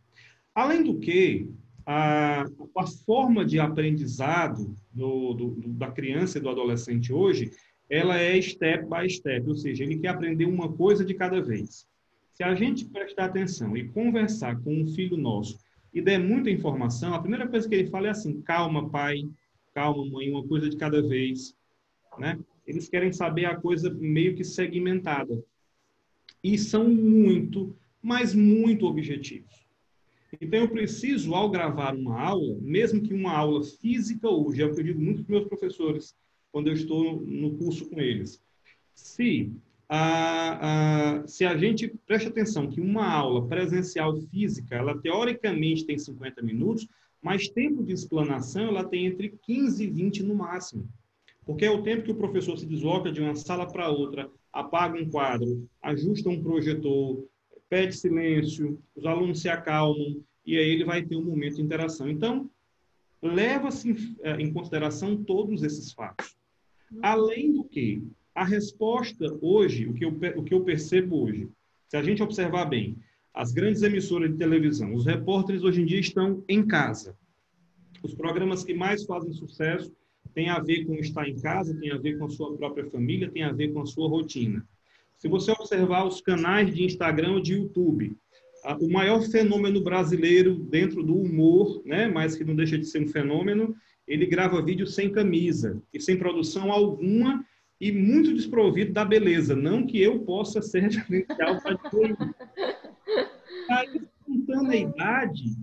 Além 0.54 0.84
do 0.84 1.00
que, 1.00 1.50
a, 1.92 2.46
a 2.78 2.88
forma 3.06 3.44
de 3.44 3.60
aprendizado 3.60 4.74
do, 4.94 5.34
do, 5.34 5.56
da 5.74 5.92
criança 5.92 6.38
e 6.38 6.42
do 6.42 6.50
adolescente 6.50 7.12
hoje, 7.12 7.52
ela 7.90 8.18
é 8.18 8.42
step 8.42 8.86
by 8.86 9.10
step, 9.10 9.46
ou 9.50 9.56
seja, 9.56 9.84
ele 9.84 10.00
quer 10.00 10.08
aprender 10.08 10.46
uma 10.46 10.72
coisa 10.72 11.04
de 11.04 11.14
cada 11.14 11.42
vez. 11.42 11.86
Se 12.32 12.44
a 12.44 12.56
gente 12.56 12.86
prestar 12.86 13.26
atenção 13.26 13.76
e 13.76 13.90
conversar 13.90 14.58
com 14.62 14.74
um 14.74 14.88
filho 14.88 15.18
nosso 15.18 15.58
e 15.94 16.02
der 16.02 16.18
muita 16.18 16.50
informação, 16.50 17.14
a 17.14 17.20
primeira 17.20 17.46
coisa 17.46 17.68
que 17.68 17.76
ele 17.76 17.90
fala 17.90 18.08
é 18.08 18.12
assim: 18.12 18.42
calma, 18.42 18.90
pai, 18.90 19.30
calma, 19.74 20.06
mãe, 20.06 20.32
uma 20.32 20.48
coisa 20.48 20.70
de 20.70 20.78
cada 20.78 21.02
vez. 21.02 21.54
Né? 22.18 22.40
Eles 22.66 22.88
querem 22.88 23.12
saber 23.12 23.46
a 23.46 23.58
coisa 23.58 23.90
meio 23.90 24.34
que 24.34 24.46
segmentada. 24.46 25.44
E 26.42 26.58
são 26.58 26.88
muito, 26.88 27.76
mas 28.02 28.34
muito 28.34 28.86
objetivos. 28.86 29.61
Então, 30.40 30.60
eu 30.60 30.70
preciso, 30.70 31.34
ao 31.34 31.50
gravar 31.50 31.96
uma 31.96 32.20
aula, 32.20 32.58
mesmo 32.62 33.02
que 33.02 33.14
uma 33.14 33.34
aula 33.34 33.64
física 33.64 34.30
hoje, 34.30 34.62
é 34.62 34.66
o 34.66 34.74
que 34.74 34.80
eu 34.80 34.86
digo 34.86 35.02
muito 35.02 35.24
para 35.24 35.36
meus 35.36 35.48
professores, 35.48 36.16
quando 36.52 36.68
eu 36.68 36.74
estou 36.74 37.22
no 37.22 37.58
curso 37.58 37.90
com 37.90 38.00
eles. 38.00 38.42
Se 38.94 39.52
a, 39.90 41.20
a, 41.20 41.28
se 41.28 41.44
a 41.44 41.58
gente 41.58 41.94
presta 42.08 42.30
atenção 42.30 42.70
que 42.70 42.80
uma 42.80 43.10
aula 43.10 43.46
presencial 43.48 44.16
física, 44.16 44.76
ela 44.76 44.98
teoricamente 44.98 45.86
tem 45.86 45.98
50 45.98 46.42
minutos, 46.42 46.88
mas 47.22 47.50
tempo 47.50 47.84
de 47.84 47.94
explanação 47.94 48.70
ela 48.70 48.86
tem 48.86 49.06
entre 49.06 49.38
15 49.42 49.84
e 49.84 49.88
20 49.90 50.24
no 50.24 50.36
máximo. 50.36 50.88
Porque 51.46 51.66
é 51.66 51.72
o 51.72 51.84
tempo 51.84 52.04
que 52.04 52.12
o 52.12 52.16
professor 52.16 52.58
se 52.58 52.66
desloca 52.66 53.12
de 53.12 53.22
uma 53.22 53.36
sala 53.36 53.68
para 53.68 53.90
outra, 53.90 54.30
apaga 54.54 54.98
um 54.98 55.10
quadro, 55.10 55.68
ajusta 55.82 56.30
um 56.30 56.42
projetor, 56.42 57.26
pede 57.72 57.96
silêncio, 57.96 58.78
os 58.94 59.06
alunos 59.06 59.40
se 59.40 59.48
acalmam 59.48 60.22
e 60.46 60.58
aí 60.58 60.72
ele 60.72 60.84
vai 60.84 61.02
ter 61.02 61.16
um 61.16 61.24
momento 61.24 61.56
de 61.56 61.62
interação. 61.62 62.10
Então, 62.10 62.52
leva-se 63.22 64.18
eh, 64.24 64.42
em 64.42 64.52
consideração 64.52 65.24
todos 65.24 65.64
esses 65.64 65.94
fatos. 65.94 66.36
Além 67.02 67.54
do 67.54 67.64
que, 67.64 68.04
a 68.36 68.44
resposta 68.44 69.38
hoje, 69.42 69.88
o 69.88 69.94
que, 69.94 70.04
eu, 70.04 70.10
o 70.36 70.44
que 70.44 70.54
eu 70.54 70.66
percebo 70.66 71.24
hoje, 71.24 71.48
se 71.88 71.96
a 71.96 72.04
gente 72.04 72.22
observar 72.22 72.66
bem, 72.66 72.98
as 73.34 73.54
grandes 73.54 73.82
emissoras 73.84 74.30
de 74.30 74.38
televisão, 74.38 74.94
os 74.94 75.06
repórteres 75.06 75.64
hoje 75.64 75.82
em 75.82 75.86
dia 75.86 76.00
estão 76.00 76.44
em 76.50 76.68
casa. 76.68 77.16
Os 78.04 78.14
programas 78.14 78.66
que 78.66 78.74
mais 78.74 79.06
fazem 79.06 79.32
sucesso 79.32 79.96
têm 80.34 80.50
a 80.50 80.60
ver 80.60 80.84
com 80.84 80.96
estar 80.96 81.26
em 81.26 81.40
casa, 81.40 81.74
têm 81.80 81.92
a 81.92 81.98
ver 81.98 82.18
com 82.18 82.26
a 82.26 82.30
sua 82.30 82.54
própria 82.58 82.90
família, 82.90 83.32
têm 83.32 83.44
a 83.44 83.54
ver 83.54 83.72
com 83.72 83.80
a 83.80 83.86
sua 83.86 84.10
rotina. 84.10 84.68
Se 85.22 85.28
você 85.28 85.52
observar 85.52 86.04
os 86.08 86.20
canais 86.20 86.74
de 86.74 86.84
Instagram 86.84 87.34
ou 87.34 87.40
de 87.40 87.54
YouTube, 87.54 88.18
o 88.80 88.92
maior 88.92 89.22
fenômeno 89.22 89.80
brasileiro 89.80 90.56
dentro 90.56 91.04
do 91.04 91.16
humor, 91.16 91.80
né, 91.86 92.08
mas 92.08 92.36
que 92.36 92.44
não 92.44 92.56
deixa 92.56 92.76
de 92.76 92.88
ser 92.88 93.04
um 93.04 93.08
fenômeno, 93.08 93.76
ele 94.08 94.26
grava 94.26 94.66
vídeo 94.66 94.88
sem 94.88 95.12
camisa 95.12 95.80
e 95.94 96.00
sem 96.00 96.18
produção 96.18 96.72
alguma 96.72 97.46
e 97.80 97.92
muito 97.92 98.34
desprovido 98.34 98.94
da 98.94 99.06
beleza. 99.06 99.56
Não 99.56 99.86
que 99.86 100.02
eu 100.02 100.22
possa 100.22 100.60
ser 100.60 100.90
referencial 100.90 101.62
para 101.62 101.78
a 104.72 104.76
idade, 104.76 105.56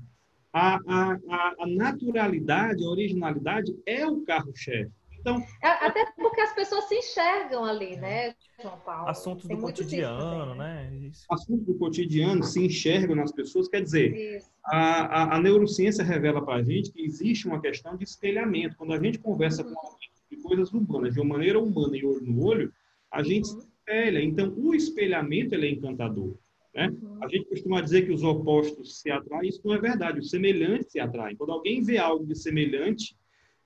a, 0.52 0.76
a, 0.86 1.18
a 1.58 1.66
naturalidade, 1.66 2.84
a 2.84 2.88
originalidade 2.88 3.76
é 3.84 4.06
o 4.06 4.20
carro-chefe. 4.20 4.97
Então, 5.20 5.42
é, 5.62 5.68
Até 5.68 6.06
porque 6.16 6.40
as 6.40 6.54
pessoas 6.54 6.84
se 6.84 6.96
enxergam 6.96 7.64
ali, 7.64 7.96
né, 7.96 8.34
João 8.60 8.78
Paulo? 8.78 9.08
Assuntos 9.08 9.46
Tem 9.46 9.56
do 9.56 9.62
cotidiano, 9.62 10.54
né? 10.54 10.90
Isso. 11.02 11.24
Assuntos 11.30 11.66
do 11.66 11.74
cotidiano 11.74 12.42
se 12.42 12.64
enxergam 12.64 13.16
nas 13.16 13.32
pessoas. 13.32 13.68
Quer 13.68 13.82
dizer, 13.82 14.42
a, 14.64 15.02
a, 15.02 15.36
a, 15.36 15.40
neurociência 15.40 16.04
revela 16.04 16.44
para 16.44 16.56
a 16.56 16.62
gente 16.62 16.92
que 16.92 17.02
existe 17.02 17.46
uma 17.46 17.60
questão 17.60 17.96
de 17.96 18.04
espelhamento. 18.04 18.76
Quando 18.76 18.92
a 18.92 19.02
gente 19.02 19.18
conversa 19.18 19.62
uhum. 19.62 19.74
com 19.74 19.86
alguém 19.86 20.08
de 20.30 20.36
coisas 20.38 20.72
humanas, 20.72 21.14
de 21.14 21.20
uma 21.20 21.36
maneira 21.36 21.58
humana 21.58 21.96
e 21.96 22.04
olho 22.04 22.20
no 22.22 22.44
olho, 22.44 22.72
a 23.10 23.22
gente 23.22 23.50
uhum. 23.50 23.60
se 23.60 23.66
espelha. 23.66 24.22
Então, 24.22 24.54
o 24.56 24.74
espelhamento 24.74 25.54
ele 25.54 25.66
é 25.66 25.70
encantador. 25.70 26.36
Né? 26.74 26.88
Uhum. 26.88 27.18
A 27.22 27.28
gente 27.28 27.46
costuma 27.46 27.80
dizer 27.80 28.06
que 28.06 28.12
os 28.12 28.22
opostos 28.22 29.00
se 29.00 29.10
atraem, 29.10 29.48
isso 29.48 29.60
não 29.64 29.74
é 29.74 29.80
verdade. 29.80 30.20
Os 30.20 30.30
semelhantes 30.30 30.92
se 30.92 31.00
atraem. 31.00 31.36
Quando 31.36 31.52
alguém 31.52 31.82
vê 31.82 31.98
algo 31.98 32.26
de 32.26 32.36
semelhante, 32.36 33.16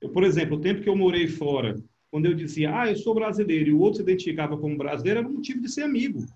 eu, 0.03 0.09
por 0.09 0.25
exemplo, 0.25 0.57
o 0.57 0.61
tempo 0.61 0.83
que 0.83 0.89
eu 0.89 0.97
morei 0.97 1.29
fora, 1.29 1.77
quando 2.11 2.27
eu 2.27 2.35
dizia, 2.35 2.77
ah, 2.79 2.91
eu 2.91 2.97
sou 2.97 3.15
brasileiro, 3.15 3.71
e 3.71 3.73
o 3.73 3.81
outro 3.81 3.97
se 3.97 4.03
identificava 4.03 4.59
como 4.59 4.77
brasileiro, 4.77 5.21
era 5.21 5.29
um 5.29 5.33
motivo 5.33 5.63
de 5.63 5.71
ser 5.71 5.83
amigo. 5.83 6.27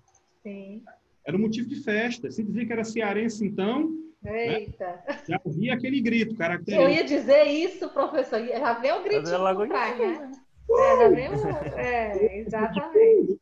Sim. 0.41 0.81
Era 1.25 1.35
um 1.35 1.41
motivo 1.41 1.67
de 1.67 1.75
festa. 1.83 2.31
Se 2.31 2.41
dizia 2.41 2.65
que 2.65 2.73
era 2.73 2.83
cearense, 2.83 3.45
então, 3.45 3.93
Né? 4.23 4.61
Eita. 4.61 5.03
Né? 5.07 5.21
Já 5.27 5.41
havia 5.45 5.73
aquele 5.73 6.01
grito 6.01 6.35
característico. 6.35 6.89
Eu 6.89 6.95
ia 6.95 7.03
dizer 7.03 7.43
isso, 7.43 7.89
professor. 7.89 8.43
Já 8.43 8.73
veio 8.73 8.99
o 8.99 9.03
grito 9.03 9.29
do 9.29 9.67
pai, 9.67 9.99
né? 9.99 10.31
É, 10.69 10.97
já 10.97 11.09
veio... 11.09 11.31
É, 11.77 12.39
exatamente. 12.39 13.39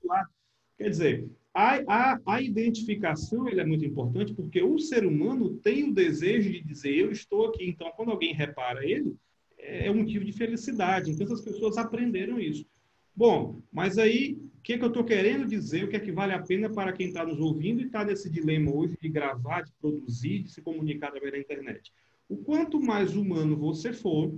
Quer 0.77 0.89
dizer, 0.89 1.29
a, 1.53 1.79
a, 1.88 2.19
a 2.25 2.41
identificação 2.41 3.47
é 3.47 3.63
muito 3.63 3.85
importante 3.85 4.33
porque 4.33 4.61
o 4.61 4.77
ser 4.77 5.05
humano 5.05 5.55
tem 5.57 5.85
o 5.85 5.93
desejo 5.93 6.51
de 6.51 6.61
dizer 6.61 6.93
eu 6.97 7.11
estou 7.11 7.47
aqui. 7.47 7.65
Então, 7.65 7.91
quando 7.95 8.11
alguém 8.11 8.33
repara 8.33 8.83
ele, 8.83 9.15
é 9.67 9.91
um 9.91 9.95
motivo 9.95 10.23
de 10.23 10.32
felicidade. 10.32 11.12
Então, 11.12 11.32
as 11.32 11.41
pessoas 11.41 11.78
aprenderam 11.78 12.39
isso. 12.39 12.65
Bom, 13.15 13.62
mas 13.71 13.97
aí, 13.97 14.38
o 14.58 14.62
que, 14.62 14.73
é 14.73 14.78
que 14.78 14.84
eu 14.84 14.89
estou 14.89 15.04
querendo 15.04 15.47
dizer? 15.47 15.86
O 15.86 15.88
que 15.88 15.95
é 15.95 15.99
que 15.99 16.12
vale 16.12 16.34
a 16.34 16.41
pena 16.41 16.69
para 16.69 16.91
quem 16.91 17.08
está 17.08 17.25
nos 17.25 17.39
ouvindo 17.39 17.82
e 17.82 17.86
está 17.86 18.04
nesse 18.04 18.30
dilema 18.30 18.71
hoje 18.73 18.97
de 19.01 19.10
gravar, 19.10 19.62
de 19.62 19.71
produzir, 19.80 20.43
de 20.43 20.51
se 20.51 20.62
comunicar 20.62 21.08
através 21.08 21.32
da 21.32 21.39
internet? 21.39 21.93
O 22.28 22.38
quanto 22.38 22.82
mais 22.82 23.15
humano 23.15 23.56
você 23.56 23.93
for 23.93 24.34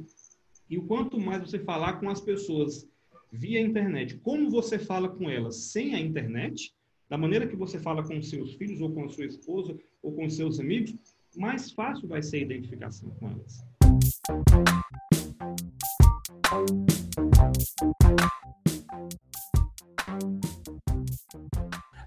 e 0.70 0.78
o 0.78 0.84
quanto 0.84 1.20
mais 1.20 1.42
você 1.42 1.60
falar 1.60 1.94
com 1.94 2.10
as 2.10 2.22
pessoas 2.22 2.88
via 3.32 3.60
internet, 3.60 4.18
como 4.18 4.50
você 4.50 4.78
fala 4.78 5.10
com 5.10 5.30
elas 5.30 5.56
sem 5.72 5.96
a 5.96 6.00
internet, 6.00 6.74
da 7.10 7.18
maneira 7.18 7.48
que 7.48 7.56
você 7.56 7.80
fala 7.80 8.04
com 8.04 8.22
seus 8.22 8.54
filhos 8.56 8.82
ou 8.82 8.92
com 8.92 9.06
a 9.06 9.10
sua 9.10 9.26
esposa 9.26 9.78
ou 10.04 10.13
com 10.13 10.30
seus 10.30 10.60
amigos, 10.60 10.94
mais 11.36 11.72
fácil 11.72 12.08
vai 12.08 12.22
ser 12.22 12.38
a 12.38 12.42
identificação 12.42 13.10
com 13.12 13.30
elas. 13.30 13.66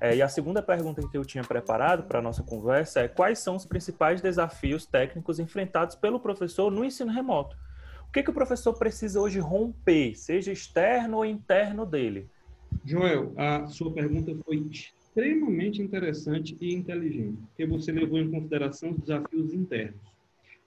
É, 0.00 0.16
e 0.16 0.22
a 0.22 0.28
segunda 0.28 0.62
pergunta 0.62 1.06
que 1.06 1.16
eu 1.16 1.24
tinha 1.24 1.44
preparado 1.44 2.04
para 2.04 2.18
a 2.18 2.22
nossa 2.22 2.42
conversa 2.42 3.00
é 3.00 3.08
quais 3.08 3.38
são 3.38 3.56
os 3.56 3.64
principais 3.64 4.20
desafios 4.20 4.84
técnicos 4.84 5.38
enfrentados 5.38 5.94
pelo 5.94 6.18
professor 6.20 6.70
no 6.70 6.84
ensino 6.84 7.12
remoto? 7.12 7.56
O 8.08 8.12
que, 8.12 8.22
que 8.22 8.30
o 8.30 8.34
professor 8.34 8.74
precisa 8.74 9.20
hoje 9.20 9.38
romper, 9.38 10.14
seja 10.14 10.52
externo 10.52 11.18
ou 11.18 11.24
interno 11.24 11.86
dele? 11.86 12.28
Joel, 12.84 13.32
a 13.36 13.66
sua 13.66 13.92
pergunta 13.92 14.34
foi 14.44 14.56
extremamente 14.56 15.80
interessante 15.80 16.56
e 16.60 16.74
inteligente, 16.74 17.38
porque 17.46 17.66
você 17.66 17.92
levou 17.92 18.18
em 18.18 18.30
consideração 18.30 18.90
os 18.90 18.98
desafios 18.98 19.52
internos. 19.54 20.19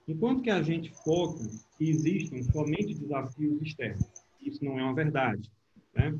Enquanto 0.06 0.42
que 0.42 0.50
a 0.50 0.62
gente 0.62 0.92
foca 1.02 1.44
que 1.78 1.88
existem 1.88 2.42
somente 2.42 2.94
desafios 2.94 3.62
externos, 3.62 4.04
isso 4.40 4.64
não 4.64 4.78
é 4.78 4.82
uma 4.82 4.94
verdade. 4.94 5.50
Né? 5.94 6.14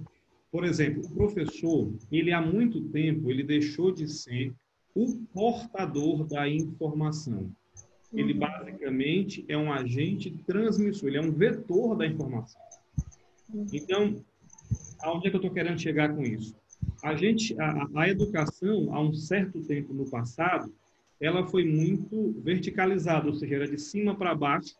Por 0.51 0.65
exemplo, 0.65 1.05
o 1.05 1.11
professor, 1.15 1.93
ele 2.11 2.33
há 2.33 2.41
muito 2.41 2.81
tempo, 2.89 3.31
ele 3.31 3.43
deixou 3.43 3.93
de 3.93 4.09
ser 4.09 4.55
o 4.95 5.17
portador 5.35 6.25
da 6.27 6.49
informação. 6.49 7.51
Ele 8.13 8.33
uhum. 8.33 8.39
basicamente 8.39 9.45
é 9.49 9.59
um 9.59 9.73
agente 9.73 10.31
transmissor, 10.47 11.09
ele 11.09 11.19
é 11.19 11.21
um 11.21 11.33
vetor 11.33 11.97
da 11.97 12.07
informação. 12.07 12.61
Uhum. 13.53 13.67
Então, 13.73 14.25
aonde 15.01 15.27
é 15.27 15.31
que 15.31 15.37
eu 15.37 15.41
estou 15.41 15.53
querendo 15.53 15.81
chegar 15.81 16.15
com 16.15 16.23
isso? 16.23 16.55
A 17.03 17.15
gente, 17.17 17.61
a, 17.61 17.89
a 17.97 18.09
educação, 18.09 18.95
há 18.95 19.01
um 19.01 19.13
certo 19.13 19.61
tempo 19.63 19.93
no 19.93 20.09
passado, 20.09 20.73
ela 21.21 21.47
foi 21.47 21.65
muito 21.65 22.35
verticalizada, 22.43 23.27
ou 23.27 23.35
seja, 23.35 23.55
era 23.55 23.69
de 23.69 23.79
cima 23.79 24.15
para 24.15 24.35
baixo, 24.35 24.75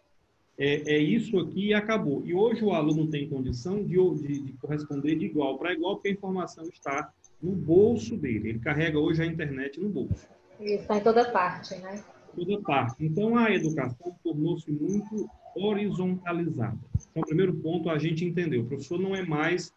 é, 0.57 0.95
é, 0.95 0.99
isso 0.99 1.39
aqui 1.39 1.69
e 1.69 1.75
acabou. 1.75 2.23
E 2.25 2.33
hoje 2.33 2.65
o 2.65 2.73
aluno 2.73 3.09
tem 3.09 3.29
condição 3.29 3.83
de, 3.83 3.97
de, 4.21 4.41
de 4.41 4.53
corresponder 4.55 5.17
de 5.17 5.27
igual 5.27 5.59
para 5.59 5.73
igual, 5.73 5.97
porque 5.97 6.09
a 6.09 6.13
informação 6.13 6.65
está 6.69 7.13
no 7.43 7.53
bolso 7.53 8.17
dele. 8.17 8.51
Ele 8.51 8.59
carrega 8.61 8.99
hoje 8.99 9.23
a 9.23 9.27
internet 9.27 9.81
no 9.81 9.89
bolso. 9.89 10.29
Está 10.61 10.97
em 10.97 11.03
toda 11.03 11.31
parte, 11.31 11.75
né? 11.77 12.03
Toda 12.37 12.61
parte. 12.61 13.05
Então 13.05 13.37
a 13.37 13.53
educação 13.53 14.15
tornou-se 14.23 14.71
muito 14.71 15.29
horizontalizada. 15.57 16.79
Então, 17.11 17.23
o 17.23 17.27
primeiro 17.27 17.55
ponto 17.55 17.91
a 17.91 17.99
gente 17.99 18.25
entendeu: 18.25 18.63
o 18.63 18.67
professor 18.67 18.99
não 18.99 19.15
é 19.15 19.23
mais 19.23 19.73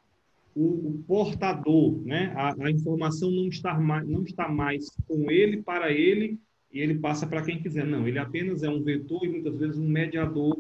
o, 0.56 0.90
o 0.90 1.04
portador, 1.08 2.02
né? 2.04 2.34
A, 2.36 2.66
a, 2.66 2.72
informação 2.72 3.30
não 3.30 3.48
está, 3.48 3.80
mais, 3.80 4.08
não 4.08 4.24
está 4.24 4.48
mais 4.48 4.90
com 5.08 5.30
ele, 5.30 5.62
para 5.62 5.92
ele, 5.92 6.40
e 6.72 6.80
ele 6.80 6.96
passa 6.96 7.26
para 7.26 7.42
quem 7.42 7.62
quiser. 7.62 7.86
Não, 7.86 8.08
ele 8.08 8.20
apenas 8.20 8.64
é 8.64 8.70
um 8.70 8.84
vetor 8.84 9.24
e 9.26 9.30
muitas 9.30 9.58
vezes 9.58 9.78
um 9.78 9.88
mediador 9.88 10.58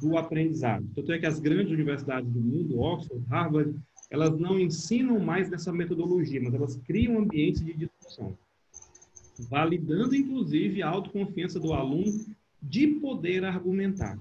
do 0.00 0.16
aprendizado. 0.16 0.86
Tanto 0.94 1.12
é 1.12 1.18
que 1.18 1.26
as 1.26 1.40
grandes 1.40 1.72
universidades 1.72 2.30
do 2.30 2.40
mundo, 2.40 2.80
Oxford, 2.80 3.24
Harvard, 3.28 3.74
elas 4.10 4.38
não 4.38 4.58
ensinam 4.58 5.18
mais 5.18 5.50
nessa 5.50 5.72
metodologia, 5.72 6.40
mas 6.42 6.54
elas 6.54 6.76
criam 6.76 7.18
ambientes 7.18 7.64
de 7.64 7.72
discussão, 7.74 8.36
validando 9.48 10.14
inclusive 10.14 10.82
a 10.82 10.88
autoconfiança 10.88 11.58
do 11.58 11.72
aluno 11.72 12.26
de 12.62 12.86
poder 12.86 13.44
argumentar. 13.44 14.18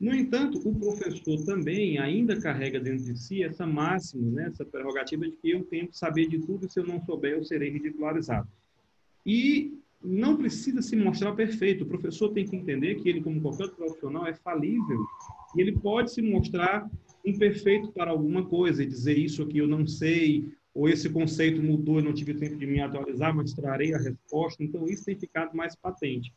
No 0.00 0.14
entanto, 0.14 0.58
o 0.68 0.74
professor 0.74 1.44
também 1.44 1.98
ainda 1.98 2.38
carrega 2.40 2.80
dentro 2.80 3.04
de 3.04 3.18
si 3.18 3.42
essa 3.42 3.66
máxima, 3.66 4.30
né, 4.30 4.48
essa 4.48 4.64
prerrogativa 4.64 5.24
de 5.24 5.36
que 5.36 5.50
eu 5.50 5.64
tenho 5.64 5.88
que 5.88 5.96
saber 5.96 6.26
de 6.28 6.40
tudo 6.40 6.70
se 6.70 6.80
eu 6.80 6.86
não 6.86 7.00
souber, 7.04 7.32
eu 7.32 7.44
serei 7.44 7.70
ridicularizado. 7.70 8.48
E 9.24 9.78
não 10.04 10.36
precisa 10.36 10.82
se 10.82 10.94
mostrar 10.94 11.32
perfeito. 11.32 11.84
O 11.84 11.86
professor 11.86 12.28
tem 12.30 12.46
que 12.46 12.54
entender 12.54 12.96
que 12.96 13.08
ele, 13.08 13.22
como 13.22 13.40
qualquer 13.40 13.70
profissional, 13.70 14.26
é 14.26 14.34
falível 14.34 14.98
e 15.56 15.60
ele 15.60 15.72
pode 15.72 16.12
se 16.12 16.20
mostrar 16.20 16.90
imperfeito 17.24 17.90
para 17.92 18.10
alguma 18.10 18.44
coisa 18.44 18.82
e 18.82 18.86
dizer 18.86 19.16
isso 19.16 19.42
aqui 19.42 19.58
eu 19.58 19.66
não 19.66 19.86
sei, 19.86 20.52
ou 20.74 20.88
esse 20.88 21.08
conceito 21.08 21.62
mudou 21.62 22.00
e 22.00 22.02
não 22.02 22.12
tive 22.12 22.34
tempo 22.34 22.56
de 22.56 22.66
me 22.66 22.80
atualizar, 22.80 23.34
mas 23.34 23.54
trarei 23.54 23.94
a 23.94 23.98
resposta. 23.98 24.62
Então, 24.62 24.86
isso 24.86 25.04
tem 25.04 25.16
ficado 25.16 25.56
mais 25.56 25.74
patente. 25.74 26.34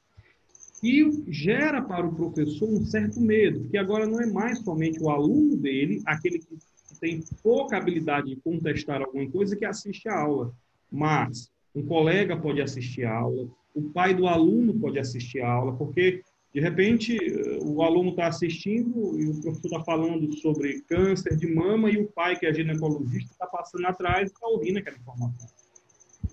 E 0.81 1.09
gera 1.27 1.81
para 1.81 2.05
o 2.05 2.15
professor 2.15 2.69
um 2.69 2.85
certo 2.85 3.19
medo, 3.19 3.61
porque 3.61 3.77
agora 3.77 4.05
não 4.05 4.21
é 4.21 4.27
mais 4.27 4.59
somente 4.59 5.01
o 5.01 5.09
aluno 5.09 5.57
dele, 5.57 6.01
aquele 6.05 6.37
que 6.37 6.55
tem 7.01 7.23
pouca 7.41 7.77
habilidade 7.77 8.29
de 8.29 8.35
contestar 8.37 9.01
alguma 9.01 9.27
coisa, 9.29 9.55
que 9.55 9.65
assiste 9.65 10.07
a 10.07 10.19
aula, 10.19 10.53
mas 10.91 11.51
um 11.75 11.85
colega 11.85 12.35
pode 12.35 12.61
assistir 12.61 13.05
a 13.05 13.15
aula, 13.15 13.47
o 13.73 13.83
pai 13.91 14.13
do 14.13 14.27
aluno 14.27 14.73
pode 14.73 14.97
assistir 14.97 15.41
a 15.41 15.51
aula, 15.51 15.75
porque 15.75 16.23
de 16.53 16.59
repente 16.59 17.17
o 17.61 17.83
aluno 17.83 18.09
está 18.09 18.27
assistindo 18.27 19.19
e 19.19 19.27
o 19.27 19.41
professor 19.41 19.67
está 19.67 19.83
falando 19.83 20.33
sobre 20.37 20.81
câncer 20.89 21.35
de 21.35 21.47
mama 21.47 21.89
e 21.91 21.97
o 21.97 22.07
pai, 22.07 22.35
que 22.35 22.47
é 22.47 22.53
ginecologista, 22.53 23.31
está 23.31 23.45
passando 23.45 23.85
atrás 23.85 24.29
e 24.29 24.33
está 24.33 24.47
ouvindo 24.47 24.79
aquela 24.79 24.97
informação. 24.97 25.47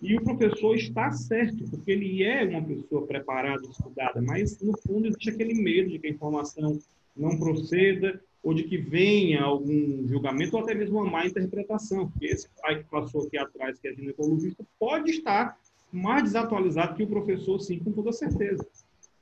E 0.00 0.16
o 0.16 0.22
professor 0.22 0.74
está 0.76 1.12
certo, 1.12 1.64
porque 1.70 1.92
ele 1.92 2.22
é 2.22 2.44
uma 2.44 2.62
pessoa 2.62 3.06
preparada, 3.06 3.62
estudada, 3.66 4.22
mas 4.22 4.60
no 4.60 4.72
fundo 4.78 5.06
existe 5.08 5.30
aquele 5.30 5.54
medo 5.54 5.90
de 5.90 5.98
que 5.98 6.06
a 6.06 6.10
informação 6.10 6.78
não 7.16 7.38
proceda 7.38 8.20
ou 8.44 8.52
de 8.52 8.64
que 8.64 8.76
venha 8.76 9.42
algum 9.42 10.06
julgamento 10.06 10.56
ou 10.56 10.62
até 10.62 10.74
mesmo 10.74 11.00
uma 11.00 11.10
má 11.10 11.26
interpretação. 11.26 12.10
Porque 12.10 12.26
esse 12.26 12.48
pai 12.60 12.82
que 12.82 12.90
passou 12.90 13.26
aqui 13.26 13.38
atrás, 13.38 13.80
que 13.80 13.88
é 13.88 13.94
ginecologista, 13.94 14.62
pode 14.78 15.10
estar 15.12 15.58
mais 15.90 16.24
desatualizado 16.24 16.94
que 16.94 17.02
o 17.02 17.08
professor, 17.08 17.58
sim, 17.58 17.78
com 17.78 17.90
toda 17.90 18.12
certeza. 18.12 18.64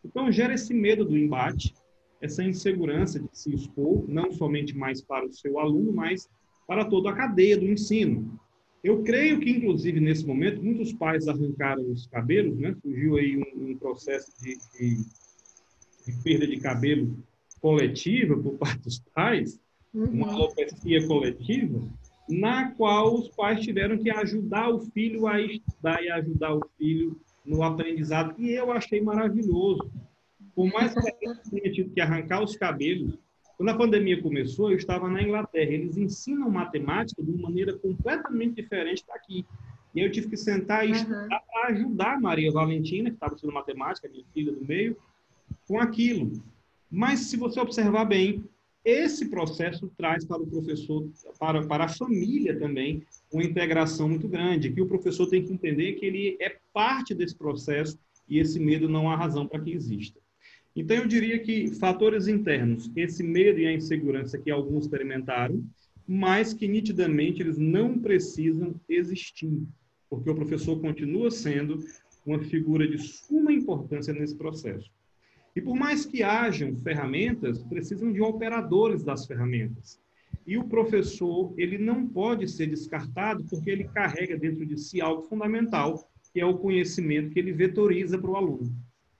Então, 0.05 0.33
gera 0.33 0.55
esse 0.55 0.75
medo 0.75 1.05
do 1.05 1.17
embate, 1.17 1.73
essa 2.21 2.43
insegurança 2.43 3.21
de 3.21 3.29
se 3.33 3.55
expor, 3.55 4.05
não 4.09 4.33
somente 4.33 4.77
mais 4.77 5.01
para 5.01 5.25
o 5.25 5.33
seu 5.33 5.61
aluno, 5.61 5.93
mas 5.93 6.29
para 6.67 6.85
toda 6.85 7.11
a 7.11 7.15
cadeia 7.15 7.57
do 7.57 7.67
ensino. 7.67 8.41
Eu 8.83 9.05
creio 9.05 9.39
que, 9.39 9.51
inclusive, 9.51 10.01
nesse 10.01 10.27
momento, 10.27 10.61
muitos 10.61 10.93
pais 10.93 11.29
arrancaram 11.29 11.89
os 11.89 12.09
cabelos, 12.09 12.59
né? 12.59 12.75
Surgiu 12.83 13.17
aí 13.17 13.37
um, 13.37 13.71
um 13.71 13.77
processo 13.77 14.33
de, 14.43 14.59
de, 14.73 14.97
de, 16.07 16.23
perda 16.25 16.45
de 16.45 16.57
cabelo 16.59 17.17
coletiva 17.63 18.37
por 18.37 18.59
parte 18.59 18.81
dos 18.81 18.99
pais, 19.15 19.61
uhum. 19.95 20.05
uma 20.07 20.33
alopecia 20.33 21.07
coletiva, 21.07 21.81
na 22.29 22.73
qual 22.73 23.15
os 23.15 23.29
pais 23.29 23.61
tiveram 23.61 23.97
que 23.97 24.11
ajudar 24.11 24.69
o 24.69 24.81
filho 24.81 25.29
a 25.29 25.41
estudar 25.41 26.03
e 26.03 26.11
ajudar 26.11 26.55
o 26.55 26.61
filho 26.77 27.19
no 27.47 27.63
aprendizado. 27.63 28.35
E 28.37 28.51
eu 28.51 28.73
achei 28.73 29.01
maravilhoso. 29.01 29.91
Por 30.55 30.71
mais 30.71 30.93
que 30.93 31.27
eu 31.27 31.37
tenha 31.51 31.73
tido 31.73 31.95
que 31.95 32.01
arrancar 32.01 32.43
os 32.43 32.57
cabelos, 32.57 33.17
quando 33.57 33.69
a 33.69 33.77
pandemia 33.77 34.21
começou, 34.21 34.71
eu 34.71 34.77
estava 34.77 35.09
na 35.09 35.23
Inglaterra. 35.23 35.71
Eles 35.71 35.97
ensinam 35.97 36.51
matemática 36.51 37.23
de 37.23 37.31
uma 37.31 37.43
maneira 37.43 37.73
completamente 37.79 38.57
diferente 38.57 39.05
daqui. 39.07 39.47
E 39.95 40.01
eu 40.01 40.11
tive 40.11 40.29
que 40.29 40.37
sentar 40.37 40.87
e 40.87 40.93
estudar 40.93 41.23
uhum. 41.23 41.29
para 41.29 41.69
ajudar 41.69 42.15
a 42.15 42.21
Maria 42.21 42.51
Valentina, 42.51 43.09
que 43.09 43.17
estava 43.17 43.35
estudando 43.35 43.55
matemática, 43.55 44.09
minha 44.09 44.25
filha 44.33 44.53
do 44.53 44.65
meio, 44.65 44.97
com 45.69 45.79
aquilo. 45.79 46.33
Mas, 46.95 47.21
se 47.21 47.39
você 47.39 47.59
observar 47.59 48.05
bem, 48.05 48.45
esse 48.85 49.31
processo 49.31 49.91
traz 49.97 50.27
para 50.27 50.43
o 50.43 50.47
professor, 50.47 51.09
para, 51.39 51.67
para 51.67 51.85
a 51.85 51.89
família 51.89 52.59
também, 52.59 53.03
uma 53.33 53.43
integração 53.43 54.11
muito 54.11 54.29
grande, 54.29 54.71
que 54.71 54.83
o 54.83 54.87
professor 54.87 55.27
tem 55.27 55.43
que 55.43 55.55
entender 55.55 55.95
que 55.95 56.05
ele 56.05 56.37
é 56.39 56.59
parte 56.71 57.15
desse 57.15 57.35
processo 57.35 57.99
e 58.29 58.39
esse 58.39 58.61
medo 58.61 58.91
não 58.91 59.11
há 59.11 59.17
razão 59.17 59.47
para 59.49 59.59
que 59.59 59.73
exista. 59.73 60.21
Então, 60.77 60.95
eu 60.95 61.07
diria 61.07 61.39
que 61.39 61.69
fatores 61.77 62.29
internos, 62.29 62.91
esse 62.95 63.23
medo 63.23 63.59
e 63.59 63.67
a 63.67 63.73
insegurança 63.73 64.37
que 64.37 64.51
alguns 64.51 64.85
experimentaram, 64.85 65.65
mas 66.07 66.53
que 66.53 66.69
nitidamente 66.69 67.41
eles 67.41 67.57
não 67.57 67.99
precisam 67.99 68.75
existir, 68.87 69.63
porque 70.11 70.29
o 70.29 70.35
professor 70.35 70.79
continua 70.79 71.31
sendo 71.31 71.83
uma 72.27 72.39
figura 72.39 72.87
de 72.87 72.99
suma 72.99 73.51
importância 73.51 74.13
nesse 74.13 74.35
processo. 74.35 74.91
E 75.55 75.61
por 75.61 75.75
mais 75.75 76.07
que 76.07 76.23
hajam 76.23 76.77
ferramentas, 76.77 77.63
precisam 77.65 78.13
de 78.13 78.21
operadores 78.21 79.03
das 79.03 79.27
ferramentas. 79.27 80.01
E 80.47 80.57
o 80.57 80.65
professor, 80.65 81.53
ele 81.57 81.79
não 81.79 82.07
pode 82.07 82.49
ser 82.49 82.67
descartado 82.67 83.45
porque 83.45 83.71
ele 83.71 83.85
carrega 83.85 84.37
dentro 84.37 84.67
de 84.67 84.79
si 84.79 85.01
algo 85.01 85.23
fundamental, 85.23 86.09
que 86.33 86.41
é 86.41 86.47
o 86.47 86.59
conhecimento 86.59 87.31
que 87.31 87.39
ele 87.39 87.53
vetoriza 87.53 88.19
para 88.19 88.31
o 88.31 88.37
aluno. 88.37 88.75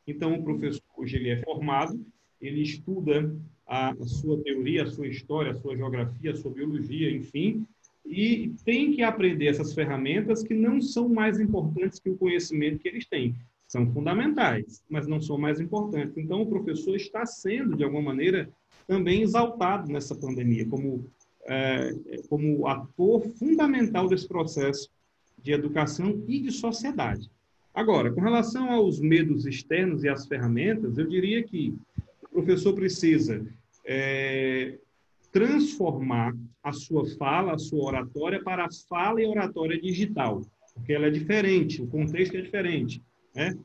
Então, 0.07 0.35
o 0.35 0.43
professor, 0.43 0.83
hoje 0.97 1.17
ele 1.17 1.31
é 1.31 1.43
formado, 1.43 2.05
ele 2.41 2.63
estuda 2.63 3.35
a, 3.67 3.95
sua 4.05 4.43
teoria, 4.43 4.83
a 4.83 4.87
sua 4.87 5.07
história, 5.07 5.53
a 5.53 5.55
sua 5.55 5.77
geografia, 5.77 6.33
a 6.33 6.37
sua 6.37 6.51
biologia, 6.51 7.11
enfim, 7.11 7.65
e 8.05 8.53
tem 8.65 8.93
que 8.93 9.03
aprender 9.03 9.47
essas 9.47 9.73
ferramentas 9.73 10.43
que 10.43 10.55
não 10.55 10.81
são 10.81 11.09
mais 11.09 11.39
importantes 11.39 12.01
que 12.01 12.11
o 12.11 12.17
conhecimento 12.17 12.81
que 12.81 12.89
eles 12.89 13.07
têm. 13.07 13.35
São 13.73 13.91
fundamentais, 13.91 14.85
mas 14.87 15.07
não 15.07 15.19
são 15.19 15.39
mais 15.39 15.59
importantes. 15.59 16.19
Então, 16.19 16.43
o 16.43 16.47
professor 16.47 16.95
está 16.95 17.25
sendo, 17.25 17.75
de 17.75 17.83
alguma 17.83 18.03
maneira, 18.03 18.51
também 18.87 19.23
exaltado 19.23 19.91
nessa 19.91 20.15
pandemia, 20.15 20.69
como, 20.69 21.07
é, 21.47 21.95
como 22.29 22.67
ator 22.67 23.23
fundamental 23.39 24.09
desse 24.09 24.29
processo 24.29 24.91
de 25.43 25.53
educação 25.53 26.23
e 26.29 26.39
de 26.39 26.53
sociedade. 26.53 27.31
Agora, 27.73 28.13
com 28.13 28.21
relação 28.21 28.71
aos 28.71 29.01
medos 29.01 29.47
externos 29.47 30.05
e 30.05 30.09
às 30.11 30.27
ferramentas, 30.27 30.99
eu 30.99 31.07
diria 31.07 31.43
que 31.43 31.75
o 32.25 32.29
professor 32.29 32.75
precisa 32.75 33.43
é, 33.87 34.79
transformar 35.33 36.37
a 36.63 36.73
sua 36.73 37.07
fala, 37.17 37.55
a 37.55 37.59
sua 37.59 37.87
oratória 37.87 38.43
para 38.43 38.67
a 38.67 38.73
fala 38.87 39.23
e 39.23 39.27
oratória 39.27 39.81
digital, 39.81 40.43
porque 40.75 40.93
ela 40.93 41.07
é 41.07 41.11
diferente, 41.11 41.81
o 41.81 41.87
contexto 41.87 42.37
é 42.37 42.43
diferente. 42.43 43.01
Né? 43.35 43.57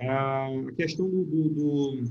A 0.00 0.48
questão 0.76 1.08
do, 1.08 1.24
do, 1.24 2.04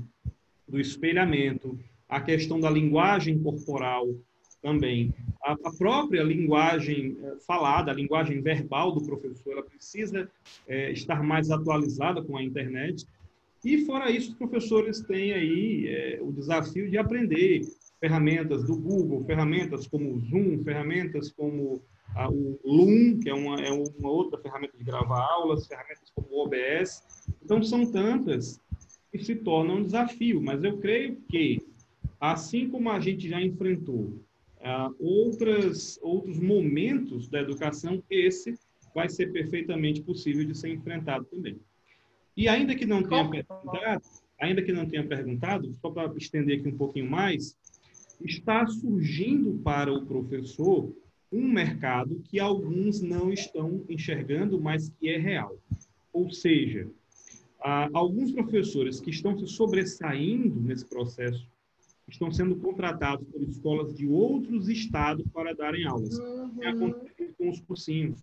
do, 0.68 0.80
espelhamento, 0.80 1.78
a 2.08 2.20
questão 2.20 2.58
da 2.58 2.70
linguagem 2.70 3.38
corporal 3.38 4.14
também, 4.62 5.14
a, 5.42 5.52
a, 5.52 5.72
própria 5.76 6.22
linguagem 6.22 7.18
eh, 7.22 7.36
falada, 7.46 7.90
a 7.90 7.94
linguagem 7.94 8.40
verbal 8.40 8.92
do 8.92 9.04
professor, 9.04 9.52
ela 9.52 9.62
precisa 9.62 10.30
é, 10.66 10.90
estar 10.90 11.22
mais 11.22 11.50
atualizada 11.50 12.22
com 12.22 12.34
a 12.38 12.42
internet. 12.42 13.06
E 13.62 13.84
fora 13.84 14.10
isso, 14.10 14.30
os 14.30 14.38
professores 14.38 15.00
têm 15.02 15.34
aí 15.34 15.88
é, 15.88 16.18
o 16.22 16.32
desafio 16.32 16.88
de 16.88 16.96
aprender 16.96 17.60
ferramentas 18.00 18.64
do 18.64 18.76
Google, 18.76 19.24
ferramentas 19.24 19.86
como 19.86 20.14
o 20.14 20.20
Zoom, 20.20 20.64
ferramentas 20.64 21.30
como 21.30 21.82
a, 22.14 22.30
o 22.30 22.58
Loom, 22.64 23.18
que 23.20 23.28
é 23.28 23.34
uma, 23.34 23.60
é 23.60 23.70
uma 23.70 24.10
outra 24.10 24.40
ferramenta 24.40 24.76
de 24.76 24.84
gravar 24.84 25.24
aulas, 25.32 25.66
ferramentas 25.66 26.10
como 26.14 26.28
o 26.30 26.44
OBS. 26.44 27.02
Então, 27.42 27.62
são 27.62 27.84
tantas 27.90 28.60
que 29.10 29.18
se 29.18 29.36
tornam 29.36 29.76
um 29.76 29.84
desafio, 29.84 30.40
mas 30.40 30.62
eu 30.64 30.78
creio 30.78 31.16
que, 31.28 31.60
assim 32.20 32.68
como 32.68 32.90
a 32.90 33.00
gente 33.00 33.28
já 33.28 33.40
enfrentou 33.40 34.12
uh, 34.60 34.94
outras, 34.98 35.98
outros 36.02 36.38
momentos 36.38 37.28
da 37.28 37.40
educação, 37.40 38.02
esse 38.10 38.58
vai 38.94 39.08
ser 39.08 39.32
perfeitamente 39.32 40.00
possível 40.00 40.44
de 40.44 40.56
ser 40.56 40.70
enfrentado 40.70 41.24
também. 41.26 41.58
E 42.36 42.48
ainda 42.48 42.74
que 42.74 42.86
não 42.86 43.02
tenha 43.02 43.28
perguntado, 43.28 44.02
ainda 44.40 44.62
que 44.62 44.72
não 44.72 44.86
tenha 44.86 45.06
perguntado, 45.06 45.72
só 45.80 45.90
para 45.90 46.12
estender 46.16 46.58
aqui 46.58 46.68
um 46.68 46.76
pouquinho 46.76 47.08
mais, 47.08 47.56
está 48.20 48.66
surgindo 48.66 49.60
para 49.62 49.92
o 49.92 50.04
professor 50.06 50.92
um 51.34 51.48
mercado 51.48 52.22
que 52.24 52.38
alguns 52.38 53.02
não 53.02 53.32
estão 53.32 53.84
enxergando, 53.88 54.60
mas 54.60 54.88
que 54.88 55.08
é 55.08 55.18
real. 55.18 55.58
Ou 56.12 56.30
seja, 56.30 56.88
alguns 57.92 58.30
professores 58.30 59.00
que 59.00 59.10
estão 59.10 59.36
se 59.36 59.46
sobressaindo 59.48 60.60
nesse 60.60 60.86
processo 60.86 61.48
estão 62.06 62.30
sendo 62.30 62.54
contratados 62.56 63.26
por 63.28 63.42
escolas 63.42 63.94
de 63.94 64.06
outros 64.06 64.68
estados 64.68 65.26
para 65.32 65.54
darem 65.54 65.86
aulas. 65.86 66.16
Uhum. 66.18 66.50
Tem 66.56 66.68
acontecido 66.68 67.34
com 67.36 67.48
os 67.48 67.60
cursinhos. 67.60 68.20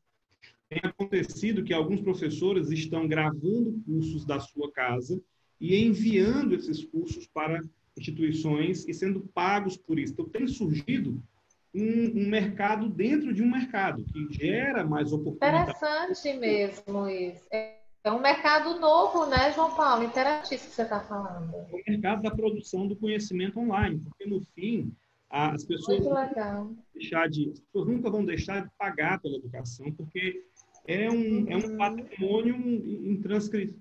Tem 0.69 0.79
acontecido 0.83 1.63
que 1.63 1.73
alguns 1.73 1.99
professores 1.99 2.71
estão 2.71 3.07
gravando 3.07 3.81
cursos 3.85 4.23
da 4.23 4.39
sua 4.39 4.71
casa 4.71 5.21
e 5.59 5.75
enviando 5.75 6.55
esses 6.55 6.85
cursos 6.85 7.27
para 7.27 7.61
instituições 7.97 8.87
e 8.87 8.93
sendo 8.93 9.19
pagos 9.33 9.75
por 9.75 9.99
isso. 9.99 10.13
Então, 10.13 10.29
tem 10.29 10.47
surgido 10.47 11.21
um, 11.73 12.21
um 12.21 12.29
mercado 12.29 12.89
dentro 12.89 13.33
de 13.33 13.41
um 13.41 13.49
mercado 13.49 14.03
que 14.03 14.33
gera 14.33 14.83
mais 14.83 15.13
oportunidades. 15.13 15.75
Interessante 15.75 16.37
mesmo 16.37 17.07
isso. 17.07 17.47
É 18.03 18.11
um 18.11 18.19
mercado 18.19 18.79
novo, 18.79 19.27
né, 19.27 19.51
João 19.53 19.75
Paulo? 19.75 20.03
Interessantíssimo 20.03 20.69
que 20.69 20.75
você 20.75 20.81
está 20.81 20.99
falando. 21.01 21.53
É 21.53 21.75
o 21.75 21.91
mercado 21.91 22.21
da 22.23 22.31
produção 22.31 22.87
do 22.87 22.95
conhecimento 22.95 23.59
online, 23.59 23.99
porque 23.99 24.25
no 24.25 24.41
fim 24.55 24.91
as 25.29 25.63
pessoas, 25.63 26.01
deixar 26.93 27.29
de, 27.29 27.49
as 27.51 27.59
pessoas 27.59 27.87
nunca 27.87 28.09
vão 28.09 28.25
deixar 28.25 28.63
de 28.63 28.69
pagar 28.77 29.21
pela 29.21 29.37
educação, 29.37 29.89
porque 29.93 30.43
é 30.85 31.09
um, 31.09 31.49
é 31.49 31.55
um 31.55 31.69
uhum. 31.69 31.77
patrimônio 31.77 32.55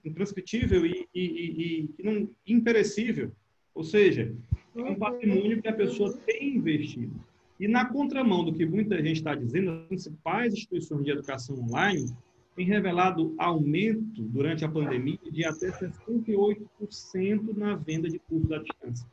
intranscritível 0.05 0.87
e, 0.87 1.09
e, 1.15 1.25
e, 1.25 1.91
e 1.99 2.03
não, 2.03 2.31
imperecível. 2.47 3.33
Ou 3.75 3.83
seja, 3.83 4.33
é 4.77 4.83
um 4.83 4.95
patrimônio 4.95 5.61
que 5.61 5.69
a 5.69 5.73
pessoa 5.73 6.17
tem 6.19 6.57
investido. 6.57 7.19
E 7.61 7.69
na 7.69 7.85
contramão 7.85 8.43
do 8.43 8.55
que 8.55 8.65
muita 8.65 8.97
gente 8.97 9.19
está 9.19 9.35
dizendo, 9.35 9.71
as 9.71 9.87
principais 9.87 10.55
instituições 10.55 11.05
de 11.05 11.11
educação 11.11 11.59
online 11.61 12.11
têm 12.57 12.65
revelado 12.65 13.35
aumento 13.37 14.23
durante 14.23 14.65
a 14.65 14.69
pandemia 14.69 15.19
de 15.31 15.45
até 15.45 15.71
68% 15.71 17.55
na 17.55 17.77
venda 17.77 18.09
de 18.09 18.19
cursos 18.19 18.51
à 18.51 18.59
distância. 18.59 19.07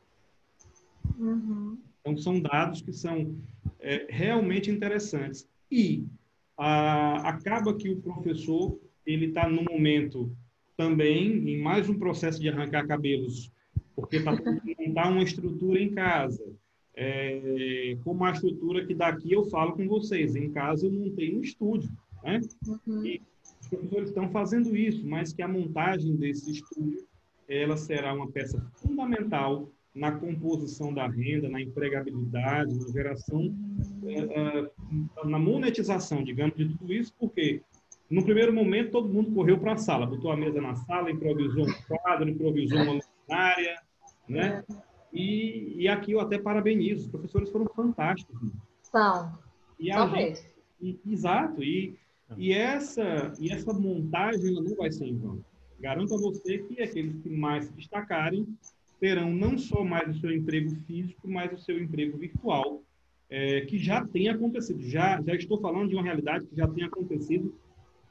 Uhum. 1.18 1.76
Então, 2.00 2.16
são 2.16 2.40
dados 2.40 2.80
que 2.80 2.92
são 2.92 3.36
é, 3.78 4.06
realmente 4.08 4.70
interessantes. 4.70 5.46
E 5.70 6.06
a, 6.56 7.28
acaba 7.28 7.74
que 7.74 7.90
o 7.90 8.00
professor 8.00 8.80
ele 9.04 9.26
está 9.26 9.46
no 9.46 9.62
momento 9.62 10.34
também 10.74 11.50
em 11.50 11.60
mais 11.60 11.88
um 11.88 11.98
processo 11.98 12.40
de 12.40 12.48
arrancar 12.48 12.86
cabelos 12.86 13.52
porque 13.94 14.16
está 14.16 14.32
montar 14.78 15.10
uma 15.10 15.22
estrutura 15.22 15.80
em 15.80 15.92
casa. 15.92 16.54
É, 17.00 17.96
como 18.02 18.24
a 18.24 18.32
estrutura 18.32 18.84
que 18.84 18.92
daqui 18.92 19.32
eu 19.32 19.44
falo 19.44 19.74
com 19.74 19.86
vocês. 19.86 20.34
Em 20.34 20.50
casa 20.50 20.84
eu 20.84 20.92
montei 20.92 21.32
um 21.36 21.40
estúdio, 21.40 21.88
né? 22.24 22.40
Uhum. 22.66 23.06
E 23.06 23.22
os 23.60 23.68
professores 23.68 24.08
estão 24.08 24.28
fazendo 24.30 24.76
isso, 24.76 25.06
mas 25.06 25.32
que 25.32 25.40
a 25.40 25.46
montagem 25.46 26.16
desse 26.16 26.50
estúdio 26.50 27.06
ela 27.48 27.76
será 27.76 28.12
uma 28.12 28.28
peça 28.28 28.60
fundamental 28.74 29.70
na 29.94 30.12
composição 30.12 30.92
da 30.92 31.06
renda, 31.06 31.48
na 31.48 31.60
empregabilidade, 31.60 32.74
na 32.74 32.88
geração, 32.88 33.54
é, 34.04 34.18
é, 34.18 34.70
na 35.24 35.38
monetização, 35.38 36.24
digamos, 36.24 36.56
de 36.56 36.68
tudo 36.76 36.92
isso, 36.92 37.14
porque 37.18 37.62
no 38.10 38.24
primeiro 38.24 38.52
momento 38.52 38.90
todo 38.90 39.08
mundo 39.08 39.32
correu 39.32 39.58
para 39.58 39.74
a 39.74 39.78
sala, 39.78 40.06
botou 40.06 40.32
a 40.32 40.36
mesa 40.36 40.60
na 40.60 40.74
sala, 40.74 41.10
improvisou 41.10 41.64
um 41.64 41.72
quadro, 41.86 42.28
improvisou 42.28 42.78
uma 42.78 43.00
luminária, 43.00 43.80
né? 44.28 44.64
E, 45.12 45.74
e 45.78 45.88
aqui 45.88 46.12
eu 46.12 46.20
até 46.20 46.38
parabenizo, 46.38 47.02
os 47.02 47.08
professores 47.08 47.50
foram 47.50 47.66
fantásticos. 47.66 48.36
São. 48.82 49.32
E 49.78 49.90
a 49.90 50.06
gente, 50.06 50.42
e, 50.80 50.98
exato, 51.06 51.62
e, 51.62 51.96
e, 52.36 52.52
essa, 52.52 53.32
e 53.38 53.50
essa 53.50 53.72
montagem 53.72 54.54
não 54.54 54.74
vai 54.76 54.90
ser 54.90 55.06
em 55.06 55.16
vão. 55.16 55.44
Garanto 55.80 56.14
a 56.14 56.18
você 56.18 56.58
que 56.58 56.82
aqueles 56.82 57.22
que 57.22 57.28
mais 57.28 57.66
se 57.66 57.72
destacarem 57.72 58.46
terão 59.00 59.30
não 59.30 59.56
só 59.56 59.84
mais 59.84 60.16
o 60.16 60.20
seu 60.20 60.32
emprego 60.32 60.74
físico, 60.86 61.28
mas 61.28 61.52
o 61.52 61.58
seu 61.58 61.80
emprego 61.80 62.18
virtual, 62.18 62.82
é, 63.30 63.60
que 63.62 63.78
já 63.78 64.04
tem 64.04 64.28
acontecido. 64.28 64.82
Já, 64.82 65.22
já 65.22 65.34
estou 65.34 65.60
falando 65.60 65.88
de 65.88 65.94
uma 65.94 66.02
realidade 66.02 66.46
que 66.46 66.56
já 66.56 66.66
tem 66.66 66.84
acontecido 66.84 67.54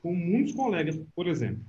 com 0.02 0.14
muitos 0.14 0.54
colegas, 0.54 0.98
por 1.14 1.28
exemplo. 1.28 1.62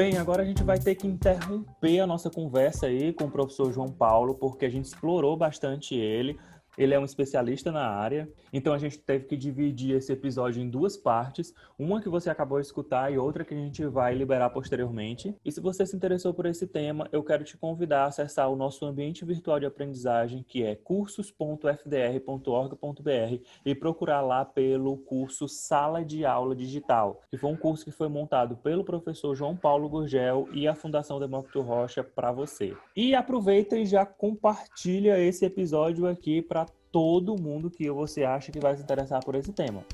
Bem, 0.00 0.16
agora 0.16 0.42
a 0.42 0.46
gente 0.46 0.62
vai 0.62 0.78
ter 0.78 0.94
que 0.94 1.06
interromper 1.06 2.00
a 2.00 2.06
nossa 2.06 2.30
conversa 2.30 2.86
aí 2.86 3.12
com 3.12 3.24
o 3.24 3.30
professor 3.30 3.70
João 3.70 3.92
Paulo, 3.92 4.34
porque 4.34 4.64
a 4.64 4.70
gente 4.70 4.86
explorou 4.86 5.36
bastante 5.36 5.94
ele. 5.94 6.38
Ele 6.80 6.94
é 6.94 6.98
um 6.98 7.04
especialista 7.04 7.70
na 7.70 7.86
área, 7.86 8.26
então 8.50 8.72
a 8.72 8.78
gente 8.78 8.98
teve 8.98 9.26
que 9.26 9.36
dividir 9.36 9.94
esse 9.94 10.10
episódio 10.14 10.62
em 10.62 10.70
duas 10.70 10.96
partes, 10.96 11.52
uma 11.78 12.00
que 12.00 12.08
você 12.08 12.30
acabou 12.30 12.58
de 12.58 12.64
escutar 12.64 13.12
e 13.12 13.18
outra 13.18 13.44
que 13.44 13.52
a 13.52 13.56
gente 13.58 13.84
vai 13.84 14.14
liberar 14.14 14.48
posteriormente. 14.48 15.36
E 15.44 15.52
se 15.52 15.60
você 15.60 15.84
se 15.84 15.94
interessou 15.94 16.32
por 16.32 16.46
esse 16.46 16.66
tema, 16.66 17.06
eu 17.12 17.22
quero 17.22 17.44
te 17.44 17.54
convidar 17.54 18.04
a 18.04 18.06
acessar 18.06 18.48
o 18.48 18.56
nosso 18.56 18.86
ambiente 18.86 19.26
virtual 19.26 19.60
de 19.60 19.66
aprendizagem, 19.66 20.42
que 20.42 20.62
é 20.62 20.74
cursos.fdr.org.br 20.74 23.44
e 23.66 23.74
procurar 23.74 24.22
lá 24.22 24.46
pelo 24.46 24.96
curso 24.96 25.46
Sala 25.48 26.02
de 26.02 26.24
Aula 26.24 26.56
Digital, 26.56 27.20
que 27.30 27.36
foi 27.36 27.50
um 27.50 27.58
curso 27.58 27.84
que 27.84 27.90
foi 27.90 28.08
montado 28.08 28.56
pelo 28.56 28.84
professor 28.84 29.34
João 29.34 29.54
Paulo 29.54 29.86
Gurgel 29.86 30.48
e 30.50 30.66
a 30.66 30.74
Fundação 30.74 31.20
Demócrito 31.20 31.60
Rocha 31.60 32.02
para 32.02 32.32
você. 32.32 32.74
E 32.96 33.14
aproveita 33.14 33.76
e 33.76 33.84
já 33.84 34.06
compartilha 34.06 35.18
esse 35.18 35.44
episódio 35.44 36.06
aqui 36.06 36.40
para 36.40 36.69
todo 36.92 37.40
mundo 37.40 37.70
que 37.70 37.90
você 37.90 38.24
acha 38.24 38.50
que 38.50 38.60
vai 38.60 38.76
se 38.76 38.82
interessar 38.82 39.24
por 39.24 39.34
esse 39.34 39.52
tema. 39.52 39.84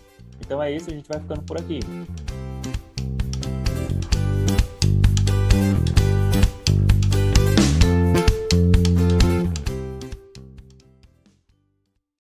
Então 0.41 0.63
é 0.63 0.73
isso, 0.73 0.91
a 0.91 0.95
gente 0.95 1.09
vai 1.09 1.21
ficando 1.21 1.43
por 1.43 1.59
aqui. 1.59 1.81